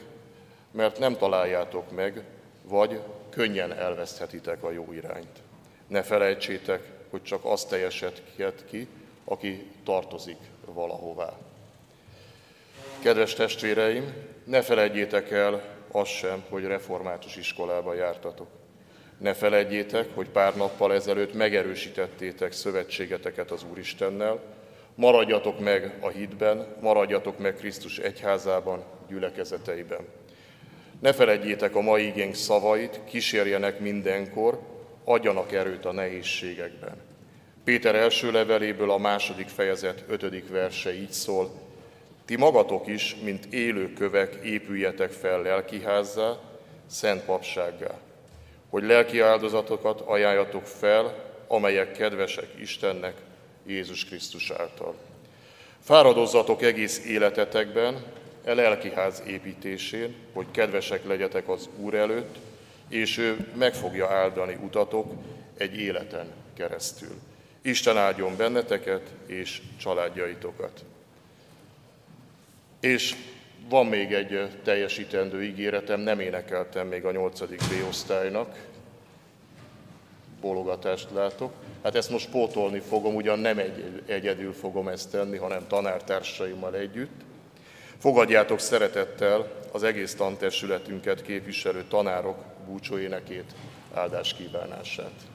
[0.71, 2.23] mert nem találjátok meg,
[2.63, 5.41] vagy könnyen elveszthetitek a jó irányt.
[5.87, 8.87] Ne felejtsétek, hogy csak az teljesedhet ki,
[9.23, 11.37] aki tartozik valahová.
[13.01, 14.13] Kedves testvéreim,
[14.43, 18.47] ne felejtjétek el azt sem, hogy református iskolába jártatok.
[19.17, 24.39] Ne felejtjétek, hogy pár nappal ezelőtt megerősítettétek szövetségeteket az Úristennel,
[24.95, 30.07] maradjatok meg a hitben, maradjatok meg Krisztus egyházában, gyülekezeteiben.
[30.99, 34.59] Ne feledjétek a mai igénk szavait, kísérjenek mindenkor,
[35.03, 36.95] adjanak erőt a nehézségekben.
[37.63, 41.49] Péter első leveléből a második fejezet ötödik verse így szól,
[42.25, 46.37] ti magatok is, mint élő kövek épüljetek fel lelkiházzá,
[46.87, 47.99] szent papsággá,
[48.69, 51.15] hogy lelki áldozatokat ajánljatok fel,
[51.47, 53.13] amelyek kedvesek Istennek
[53.65, 54.95] Jézus Krisztus által.
[55.79, 58.03] Fáradozzatok egész életetekben,
[58.43, 62.35] e lelkiház építésén, hogy kedvesek legyetek az Úr előtt,
[62.89, 65.13] és ő meg fogja áldani utatok
[65.57, 67.19] egy életen keresztül.
[67.61, 70.83] Isten áldjon benneteket és családjaitokat.
[72.79, 73.15] És
[73.69, 77.39] van még egy teljesítendő ígéretem, nem énekeltem még a 8.
[77.39, 78.55] B osztálynak,
[80.41, 81.51] bólogatást látok.
[81.83, 87.21] Hát ezt most pótolni fogom, ugyan nem egy, egyedül fogom ezt tenni, hanem tanártársaimmal együtt.
[87.97, 93.53] Fogadjátok szeretettel az egész tantestületünket képviselő tanárok búcsóénekét,
[93.93, 95.30] áldás kívánását.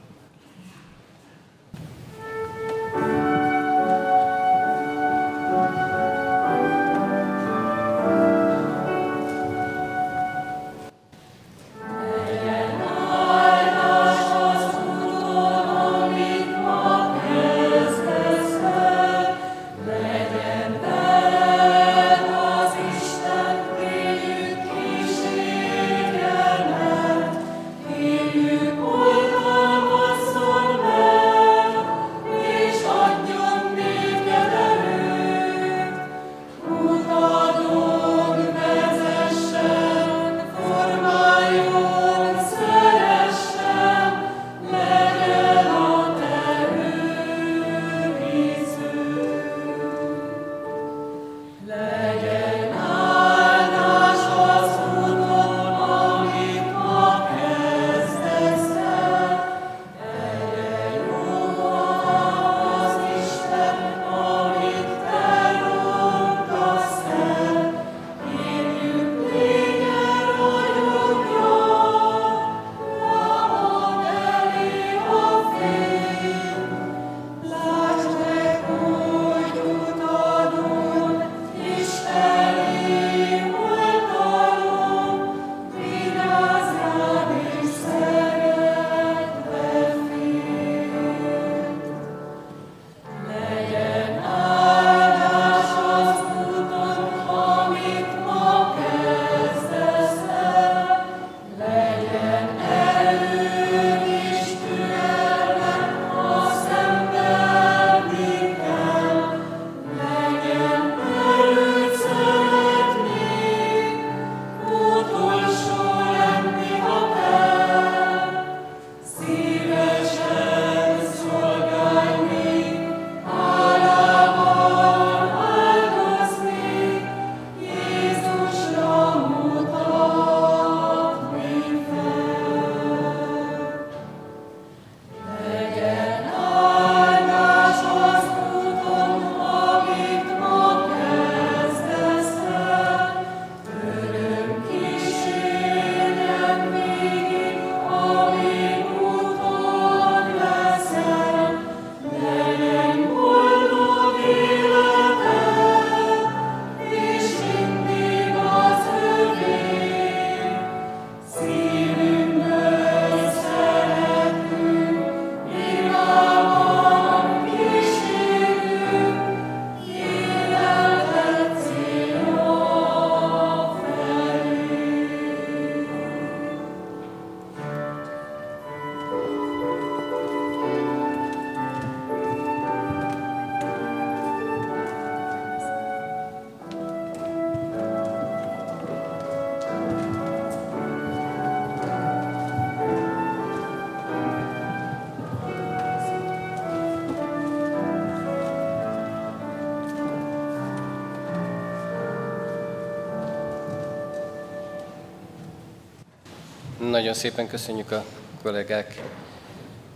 [207.07, 208.04] Nagyon szépen köszönjük a
[208.42, 209.02] kollégák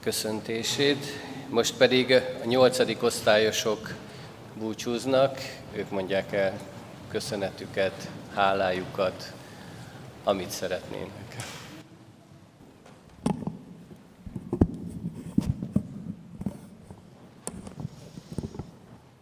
[0.00, 1.04] köszöntését.
[1.48, 3.94] Most pedig a nyolcadik osztályosok
[4.58, 5.38] búcsúznak,
[5.72, 6.58] ők mondják el
[7.08, 9.32] köszönetüket, hálájukat,
[10.24, 11.36] amit szeretnének.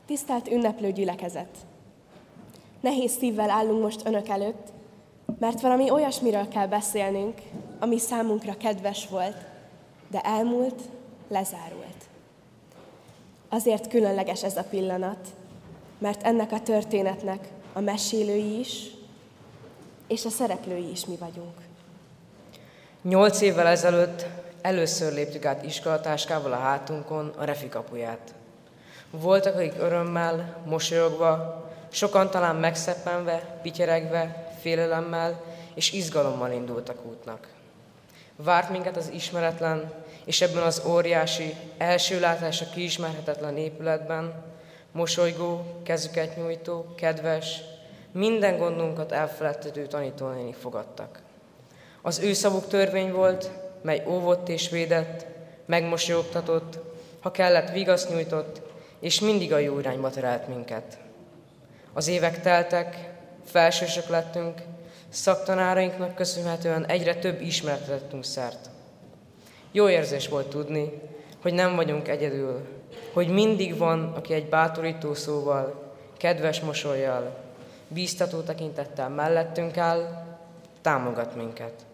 [0.06, 1.56] Tisztelt ünneplő gyülekezet!
[2.80, 4.72] Nehéz szívvel állunk most önök előtt,
[5.38, 7.40] Mert valami olyasmiről kell beszélnünk,
[7.78, 9.36] ami számunkra kedves volt,
[10.10, 10.80] de elmúlt,
[11.28, 12.04] lezárult.
[13.48, 15.28] Azért különleges ez a pillanat,
[15.98, 18.82] mert ennek a történetnek a mesélői is,
[20.08, 21.54] és a szereplői is mi vagyunk.
[23.02, 24.26] Nyolc évvel ezelőtt
[24.60, 28.34] először léptük át iskolatáskával a hátunkon a refi kapuját.
[29.10, 37.48] Voltak, akik örömmel, mosolyogva, sokan talán megszeppenve, pityeregve, félelemmel és izgalommal indultak útnak.
[38.42, 39.92] Várt minket az ismeretlen,
[40.24, 44.44] és ebben az óriási, első látásra kiismerhetetlen épületben,
[44.92, 47.60] mosolygó, kezüket nyújtó, kedves,
[48.12, 51.20] minden gondunkat elfeledtető tanítónéni fogadtak.
[52.02, 53.50] Az ő szavuk törvény volt,
[53.82, 55.26] mely óvott és védett,
[55.66, 56.78] megmosolyogtatott,
[57.20, 58.60] ha kellett, vigaszt nyújtott,
[59.00, 60.98] és mindig a jó irányba terelt minket.
[61.92, 63.10] Az évek teltek,
[63.44, 64.62] felsősök lettünk,
[65.08, 68.70] szaktanárainknak köszönhetően egyre több ismeretre tettünk szert.
[69.72, 70.92] Jó érzés volt tudni,
[71.42, 72.66] hogy nem vagyunk egyedül,
[73.12, 77.36] hogy mindig van, aki egy bátorító szóval, kedves mosolyjal,
[77.88, 80.26] bíztató tekintettel mellettünk áll,
[80.80, 81.86] támogat minket.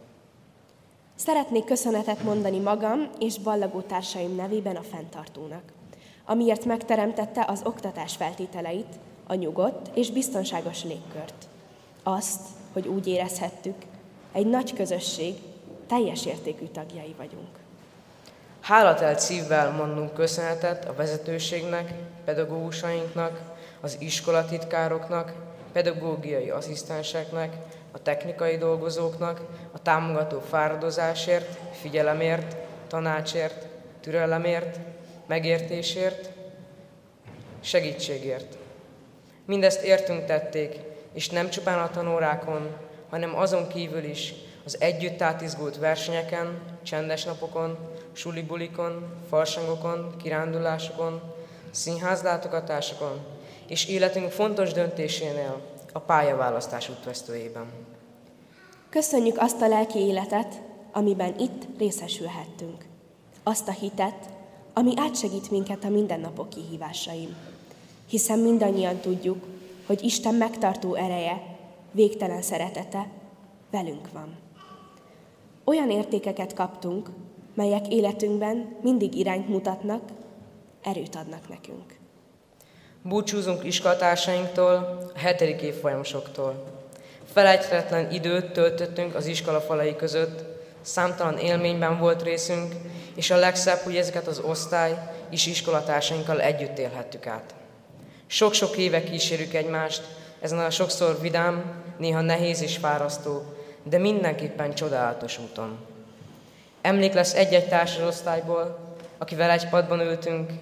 [1.15, 5.63] Szeretnék köszönetet mondani magam és ballagó társaim nevében a fenntartónak,
[6.25, 11.49] amiért megteremtette az oktatás feltételeit, a nyugodt és biztonságos légkört.
[12.03, 12.41] Azt,
[12.75, 13.77] hogy úgy érezhettük,
[14.33, 15.35] egy nagy közösség,
[15.87, 17.49] teljes értékű tagjai vagyunk.
[18.61, 21.95] Hálatelt szívvel mondunk köszönetet a vezetőségnek,
[22.25, 23.41] pedagógusainknak,
[23.81, 25.35] az iskolatitkároknak,
[25.73, 27.57] pedagógiai asszisztenseknek,
[27.93, 29.41] a technikai dolgozóknak,
[29.73, 32.57] a támogató fáradozásért, figyelemért,
[32.89, 33.67] tanácsért,
[34.01, 34.79] türelemért,
[35.27, 36.31] megértésért,
[37.61, 38.57] segítségért.
[39.45, 40.81] Mindezt értünk tették,
[41.15, 42.77] és nem csupán a tanórákon,
[43.11, 44.35] hanem azon kívül is
[44.65, 47.79] az együtt átizgult versenyeken, csendes napokon,
[48.13, 51.21] sulibulikon, farsangokon, kirándulásokon,
[51.71, 53.21] színházlátogatásokon,
[53.67, 55.61] és életünk fontos döntésénél,
[55.93, 57.67] a pályaválasztás útvesztőjében.
[58.91, 60.63] Köszönjük azt a lelki életet,
[60.93, 62.85] amiben itt részesülhettünk.
[63.43, 64.29] Azt a hitet,
[64.73, 67.37] ami átsegít minket a mindennapok kihívásaim.
[68.09, 69.45] Hiszen mindannyian tudjuk,
[69.87, 71.43] hogy Isten megtartó ereje,
[71.93, 73.09] végtelen szeretete
[73.71, 74.37] velünk van.
[75.65, 77.09] Olyan értékeket kaptunk,
[77.55, 80.03] melyek életünkben mindig irányt mutatnak,
[80.83, 81.99] erőt adnak nekünk.
[83.03, 84.75] Búcsúzunk iskolatársainktól,
[85.15, 86.65] a hetedik évfolyamosoktól.
[87.33, 90.45] Felejthetetlen időt töltöttünk az iskola falai között,
[90.83, 92.75] számtalan élményben volt részünk,
[93.15, 94.99] és a legszebb, hogy ezeket az osztály
[95.31, 97.55] és iskolatársainkkal együtt élhettük át.
[98.35, 100.03] Sok-sok éve kísérjük egymást,
[100.41, 103.43] ezen a sokszor vidám, néha nehéz és fárasztó,
[103.83, 105.79] de mindenképpen csodálatos úton.
[106.83, 108.79] Emlék lesz egy-egy társadosztályból,
[109.19, 110.53] akivel egy padban ültünk,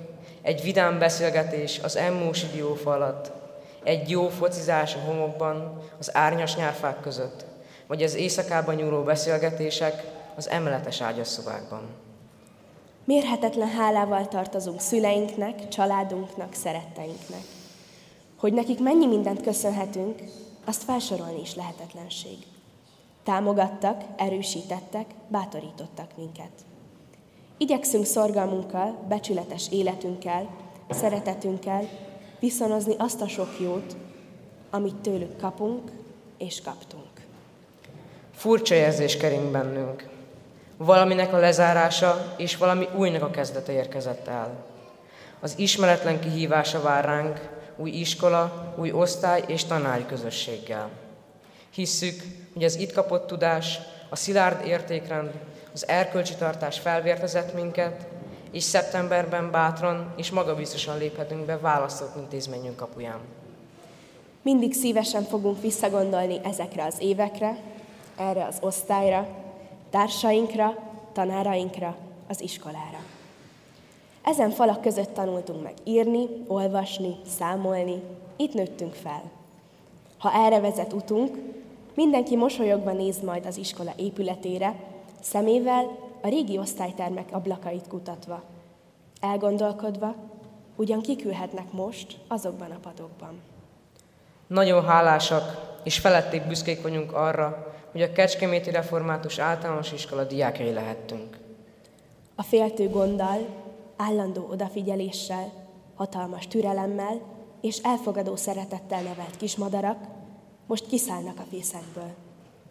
[0.43, 3.33] egy vidám beszélgetés az emmós diófa alatt,
[3.83, 7.45] egy jó focizás a homokban, az árnyas nyárfák között,
[7.87, 10.03] vagy az éjszakában nyúló beszélgetések
[10.37, 11.89] az emeletes ágyasszobákban.
[13.05, 17.61] Mérhetetlen hálával tartozunk szüleinknek, családunknak, szeretteinknek.
[18.43, 20.23] Hogy nekik mennyi mindent köszönhetünk,
[20.65, 22.37] azt felsorolni is lehetetlenség.
[23.25, 26.51] Támogattak, erősítettek, bátorítottak minket.
[27.57, 30.49] Igyekszünk szorgalmunkkal, becsületes életünkkel,
[30.91, 31.89] szeretetünkkel
[32.41, 33.97] viszonozni azt a sok jót,
[34.71, 35.91] amit tőlük kapunk
[36.39, 37.11] és kaptunk.
[38.35, 40.09] Furcsa érzés kering bennünk.
[40.77, 44.65] Valaminek a lezárása és valami újnak a kezdete érkezett el.
[45.41, 50.91] Az ismeretlen kihívása vár ránk, új iskola, új osztály és tanári közösséggel.
[51.71, 55.31] Hisszük, hogy az itt kapott tudás, a szilárd értékrend,
[55.75, 58.07] az erkölcsi tartás felvértezett minket,
[58.51, 63.21] és szeptemberben bátran és magabiztosan léphetünk be választott intézményünk kapuján.
[64.43, 67.57] Mindig szívesen fogunk visszagondolni ezekre az évekre,
[68.17, 69.29] erre az osztályra,
[69.91, 70.79] társainkra,
[71.13, 71.97] tanárainkra,
[72.29, 73.02] az iskolára.
[74.23, 78.03] Ezen falak között tanultunk meg írni, olvasni, számolni,
[78.37, 79.23] itt nőttünk fel.
[80.19, 81.39] Ha erre vezet utunk,
[81.95, 84.75] mindenki mosolyogva néz majd az iskola épületére,
[85.21, 88.43] szemével a régi osztálytermek ablakait kutatva,
[89.21, 90.15] elgondolkodva,
[90.77, 93.41] ugyan kikülhetnek most azokban a padokban.
[94.47, 101.39] Nagyon hálásak és felették büszkék vagyunk arra, hogy a Kecskeméti Református Általános Iskola diákjai lehettünk.
[102.35, 103.47] A féltő gonddal,
[103.97, 105.53] állandó odafigyeléssel,
[105.95, 107.21] hatalmas türelemmel
[107.61, 110.07] és elfogadó szeretettel nevelt kismadarak
[110.67, 112.15] most kiszállnak a fészekből.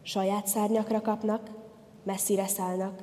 [0.01, 1.49] Saját szárnyakra kapnak,
[2.03, 3.01] messzire szállnak,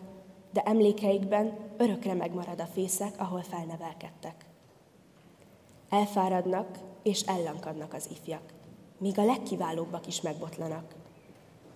[0.52, 4.46] de emlékeikben örökre megmarad a fészek, ahol felnevelkedtek.
[5.88, 8.42] Elfáradnak és ellankadnak az ifjak,
[8.98, 10.94] míg a legkiválóbbak is megbotlanak.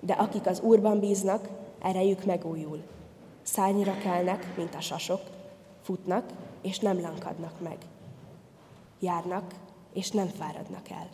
[0.01, 1.49] De akik az Úrban bíznak,
[1.83, 2.83] erejük megújul.
[3.43, 5.21] Szányra kelnek, mint a sasok,
[5.93, 6.25] futnak,
[6.63, 7.77] és nem lankadnak meg.
[9.01, 9.53] Járnak,
[9.93, 11.09] és nem fáradnak el.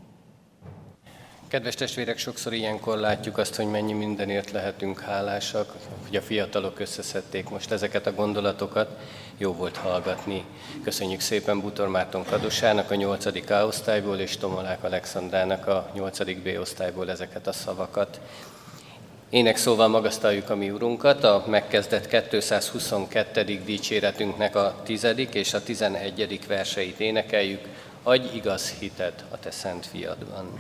[1.49, 5.77] Kedves testvérek, sokszor ilyenkor látjuk azt, hogy mennyi mindenért lehetünk hálásak,
[6.07, 8.99] hogy a fiatalok összeszedték most ezeket a gondolatokat.
[9.37, 10.45] Jó volt hallgatni.
[10.83, 13.51] Köszönjük szépen Butor Márton Kadosának a 8.
[13.51, 16.43] A osztályból és Tomolák Alexandrának a 8.
[16.43, 18.21] B osztályból ezeket a szavakat.
[19.31, 23.45] Ének szóval magasztaljuk a mi Urunkat, a megkezdett 222.
[23.65, 25.07] dicséretünknek a 10.
[25.33, 26.41] és a 11.
[26.47, 27.61] verseit énekeljük.
[28.03, 30.53] Adj igaz hitet a te szent fiadban.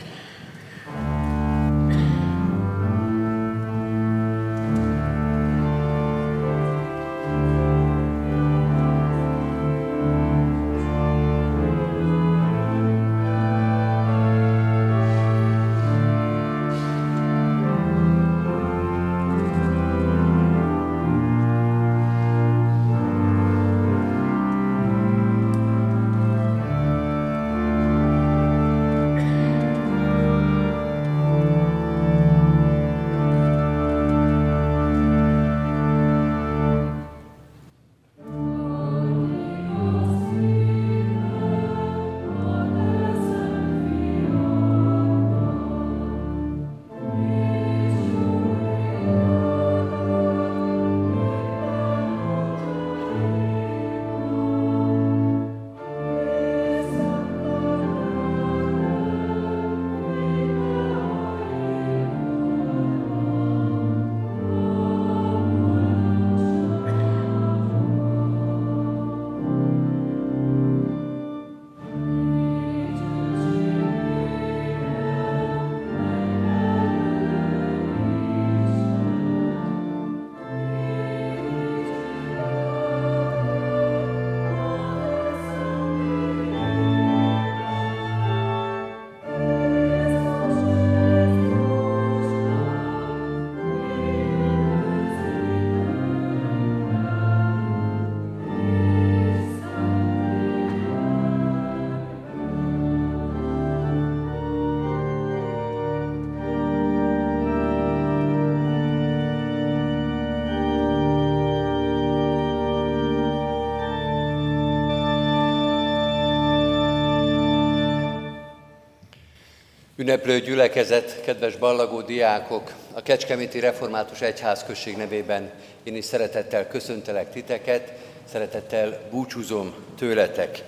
[120.09, 125.51] Ünneplő gyülekezet, kedves ballagó diákok, a Kecskeméti Református Egyházközség nevében
[125.83, 127.93] én is szeretettel köszöntelek titeket,
[128.33, 130.65] szeretettel búcsúzom tőletek.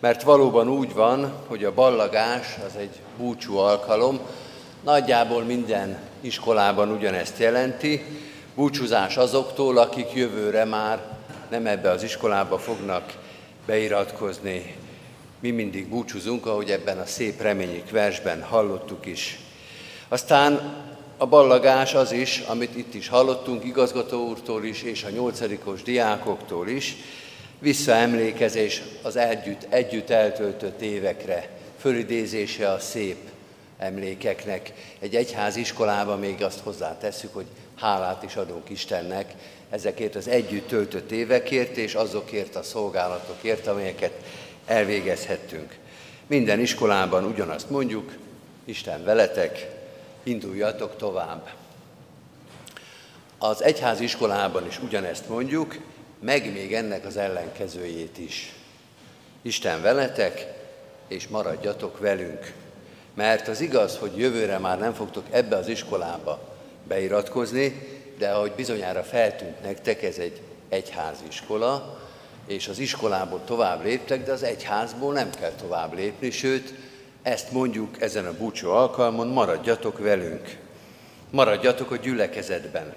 [0.00, 4.20] Mert valóban úgy van, hogy a ballagás az egy búcsú alkalom,
[4.84, 8.04] nagyjából minden iskolában ugyanezt jelenti,
[8.54, 11.02] búcsúzás azoktól, akik jövőre már
[11.50, 13.12] nem ebbe az iskolába fognak
[13.66, 14.76] beiratkozni,
[15.40, 19.38] mi mindig búcsúzunk, ahogy ebben a szép reményik versben hallottuk is.
[20.08, 20.74] Aztán
[21.16, 26.68] a ballagás az is, amit itt is hallottunk igazgató úrtól is, és a nyolcadikos diákoktól
[26.68, 26.96] is,
[27.58, 33.16] visszaemlékezés az együtt, együtt eltöltött évekre, fölidézése a szép
[33.78, 34.72] emlékeknek.
[34.98, 39.34] Egy egyház iskolában még azt hozzátesszük, hogy hálát is adunk Istennek
[39.70, 44.12] ezekért az együtt töltött évekért, és azokért a szolgálatokért, amelyeket
[44.66, 45.78] elvégezhettünk.
[46.26, 48.12] Minden iskolában ugyanazt mondjuk,
[48.64, 49.70] Isten veletek,
[50.22, 51.50] induljatok tovább.
[53.38, 55.76] Az egyház iskolában is ugyanezt mondjuk,
[56.20, 58.54] meg még ennek az ellenkezőjét is.
[59.42, 60.46] Isten veletek,
[61.08, 62.52] és maradjatok velünk.
[63.14, 66.56] Mert az igaz, hogy jövőre már nem fogtok ebbe az iskolába
[66.88, 67.88] beiratkozni,
[68.18, 72.00] de ahogy bizonyára feltűnt nektek, ez egy egyháziskola,
[72.46, 76.74] és az iskolából tovább léptek, de az egyházból nem kell tovább lépni, sőt,
[77.22, 80.56] ezt mondjuk ezen a búcsú alkalmon, maradjatok velünk,
[81.30, 82.94] maradjatok a gyülekezetben.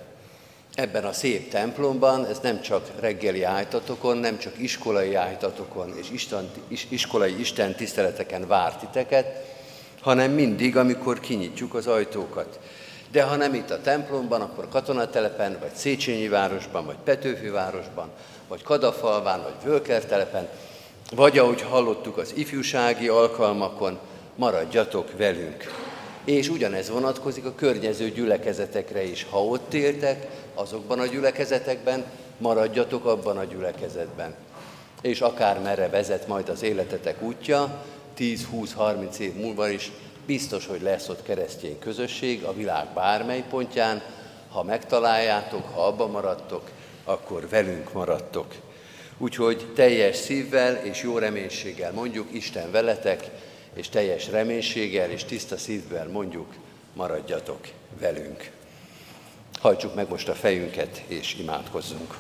[0.75, 6.49] Ebben a szép templomban, ez nem csak reggeli ájtatokon, nem csak iskolai ájtatokon és isten,
[6.67, 9.55] is, iskolai Isten tiszteleteken várt titeket,
[10.01, 12.59] hanem mindig, amikor kinyitjuk az ajtókat.
[13.11, 18.09] De ha nem itt a templomban, akkor katonatelepen, vagy Széchenyi városban, vagy Petőfi városban,
[18.47, 20.47] vagy Kadafalván, vagy Völkertelepen,
[21.11, 23.99] vagy ahogy hallottuk az ifjúsági alkalmakon,
[24.35, 25.85] maradjatok velünk.
[26.25, 29.25] És ugyanez vonatkozik a környező gyülekezetekre is.
[29.29, 32.05] Ha ott éltek, azokban a gyülekezetekben,
[32.37, 34.35] maradjatok abban a gyülekezetben.
[35.01, 37.83] És akár merre vezet majd az életetek útja,
[38.17, 39.91] 10-20-30 év múlva is
[40.25, 44.01] biztos, hogy lesz ott keresztény közösség a világ bármely pontján.
[44.51, 46.69] Ha megtaláljátok, ha abba maradtok,
[47.07, 48.53] akkor velünk maradtok.
[49.17, 53.29] Úgyhogy teljes szívvel és jó reménységgel mondjuk, Isten veletek,
[53.73, 56.53] és teljes reménységgel és tiszta szívvel mondjuk,
[56.93, 57.67] maradjatok
[57.99, 58.51] velünk.
[59.59, 62.15] Hajtsuk meg most a fejünket, és imádkozzunk.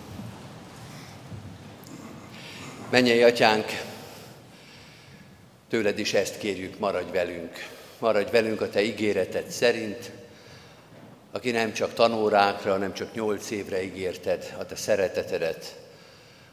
[2.89, 3.65] Menjél, atyánk,
[5.69, 7.51] tőled is ezt kérjük, maradj velünk.
[7.99, 10.11] Maradj velünk a te ígéreted szerint,
[11.31, 15.75] aki nem csak tanórákra, nem csak nyolc évre ígérted a te szeretetedet,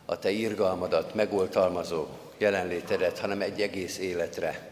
[0.05, 2.07] a te irgalmadat, megoltalmazó
[2.39, 4.71] jelenlétedet, hanem egy egész életre.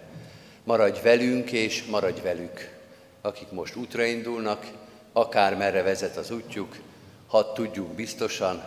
[0.64, 2.78] Maradj velünk és maradj velük,
[3.20, 4.66] akik most útra indulnak,
[5.12, 6.76] akár merre vezet az útjuk,
[7.26, 8.62] hadd tudjuk biztosan,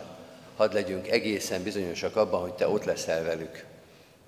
[0.56, 3.64] hadd legyünk egészen bizonyosak abban, hogy Te ott leszel velük.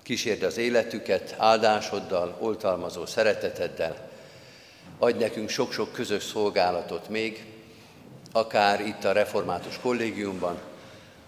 [0.03, 4.08] Kísérd az életüket áldásoddal, oltalmazó szereteteddel.
[5.01, 7.45] Adj nekünk sok-sok közös szolgálatot még,
[8.31, 10.59] akár itt a református kollégiumban,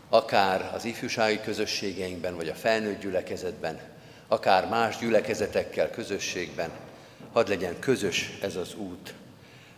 [0.10, 3.80] akár az ifjúsági közösségeinkben, vagy a felnőtt gyülekezetben,
[4.28, 6.70] akár más gyülekezetekkel közösségben,
[7.34, 9.14] hadd legyen közös ez az út.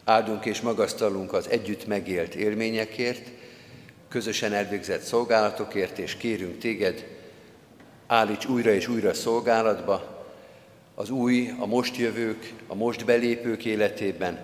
[0.04, 3.30] Áldunk és magasztalunk az együtt megélt élményekért,
[4.10, 7.08] közösen elvégzett szolgálatokért, és kérünk téged,
[8.08, 10.13] állíts újra és újra szolgálatba
[10.96, 14.40] az új, a most jövők, a most belépők életében,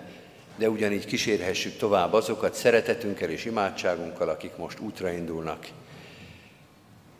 [0.56, 5.66] de ugyanígy kísérhessük tovább azokat szeretetünkkel és imádságunkkal, akik most útra indulnak.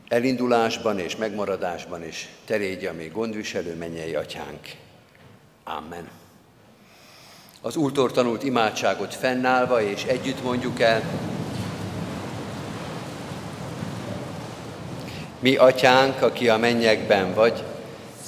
[0.09, 4.61] Elindulásban és megmaradásban is te légy a mi gondviselő mennyei atyánk.
[5.65, 6.09] Amen.
[7.61, 11.03] Az úrtól tanult imádságot fennállva és együtt mondjuk el,
[15.41, 17.65] Mi atyánk, aki a mennyekben vagy,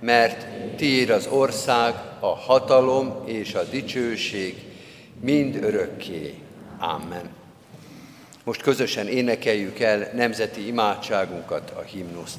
[0.00, 0.46] mert
[0.76, 4.54] tiéd az ország, a hatalom és a dicsőség
[5.20, 6.34] mind örökké.
[6.78, 7.28] Amen.
[8.44, 12.38] Most közösen énekeljük el nemzeti imádságunkat, a himnuszt.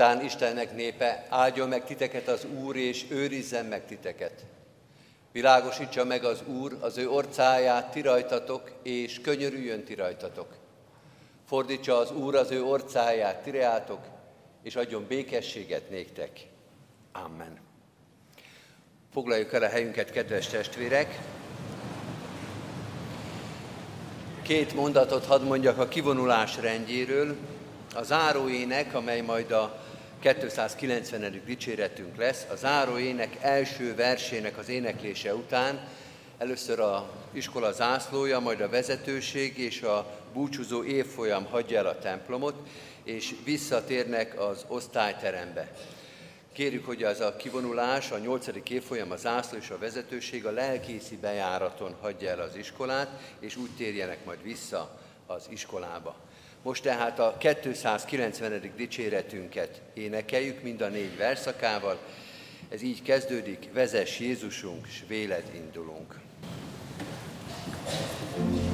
[0.00, 4.44] Mindezek után Istennek népe, áldjon meg titeket az Úr, és őrizzen meg titeket.
[5.32, 10.48] Világosítsa meg az Úr az ő orcáját ti rajtatok, és könyörüljön ti rajtatok.
[11.46, 14.00] Fordítsa az Úr az ő orcáját ti reátok,
[14.62, 16.46] és adjon békességet néktek.
[17.12, 17.58] Amen.
[19.12, 21.18] Foglaljuk el a helyünket, kedves testvérek!
[24.42, 27.36] Két mondatot hadd mondjak a kivonulás rendjéről.
[27.94, 29.79] A záróének, amely majd a
[30.20, 31.42] 290.
[31.44, 35.80] dicséretünk lesz, a záróének első versének az éneklése után
[36.38, 42.68] először a iskola zászlója, majd a vezetőség és a búcsúzó évfolyam hagyja el a templomot,
[43.04, 45.72] és visszatérnek az osztályterembe.
[46.52, 51.16] Kérjük, hogy az a kivonulás, a nyolcadik évfolyam, a zászló és a vezetőség a lelkészi
[51.16, 53.08] bejáraton hagyja el az iskolát,
[53.38, 56.16] és úgy térjenek majd vissza az iskolába.
[56.62, 58.72] Most tehát a 290.
[58.76, 61.98] dicséretünket énekeljük mind a négy verszakával.
[62.68, 66.18] Ez így kezdődik, vezes Jézusunk, s véled indulunk.
[68.36, 68.69] thank you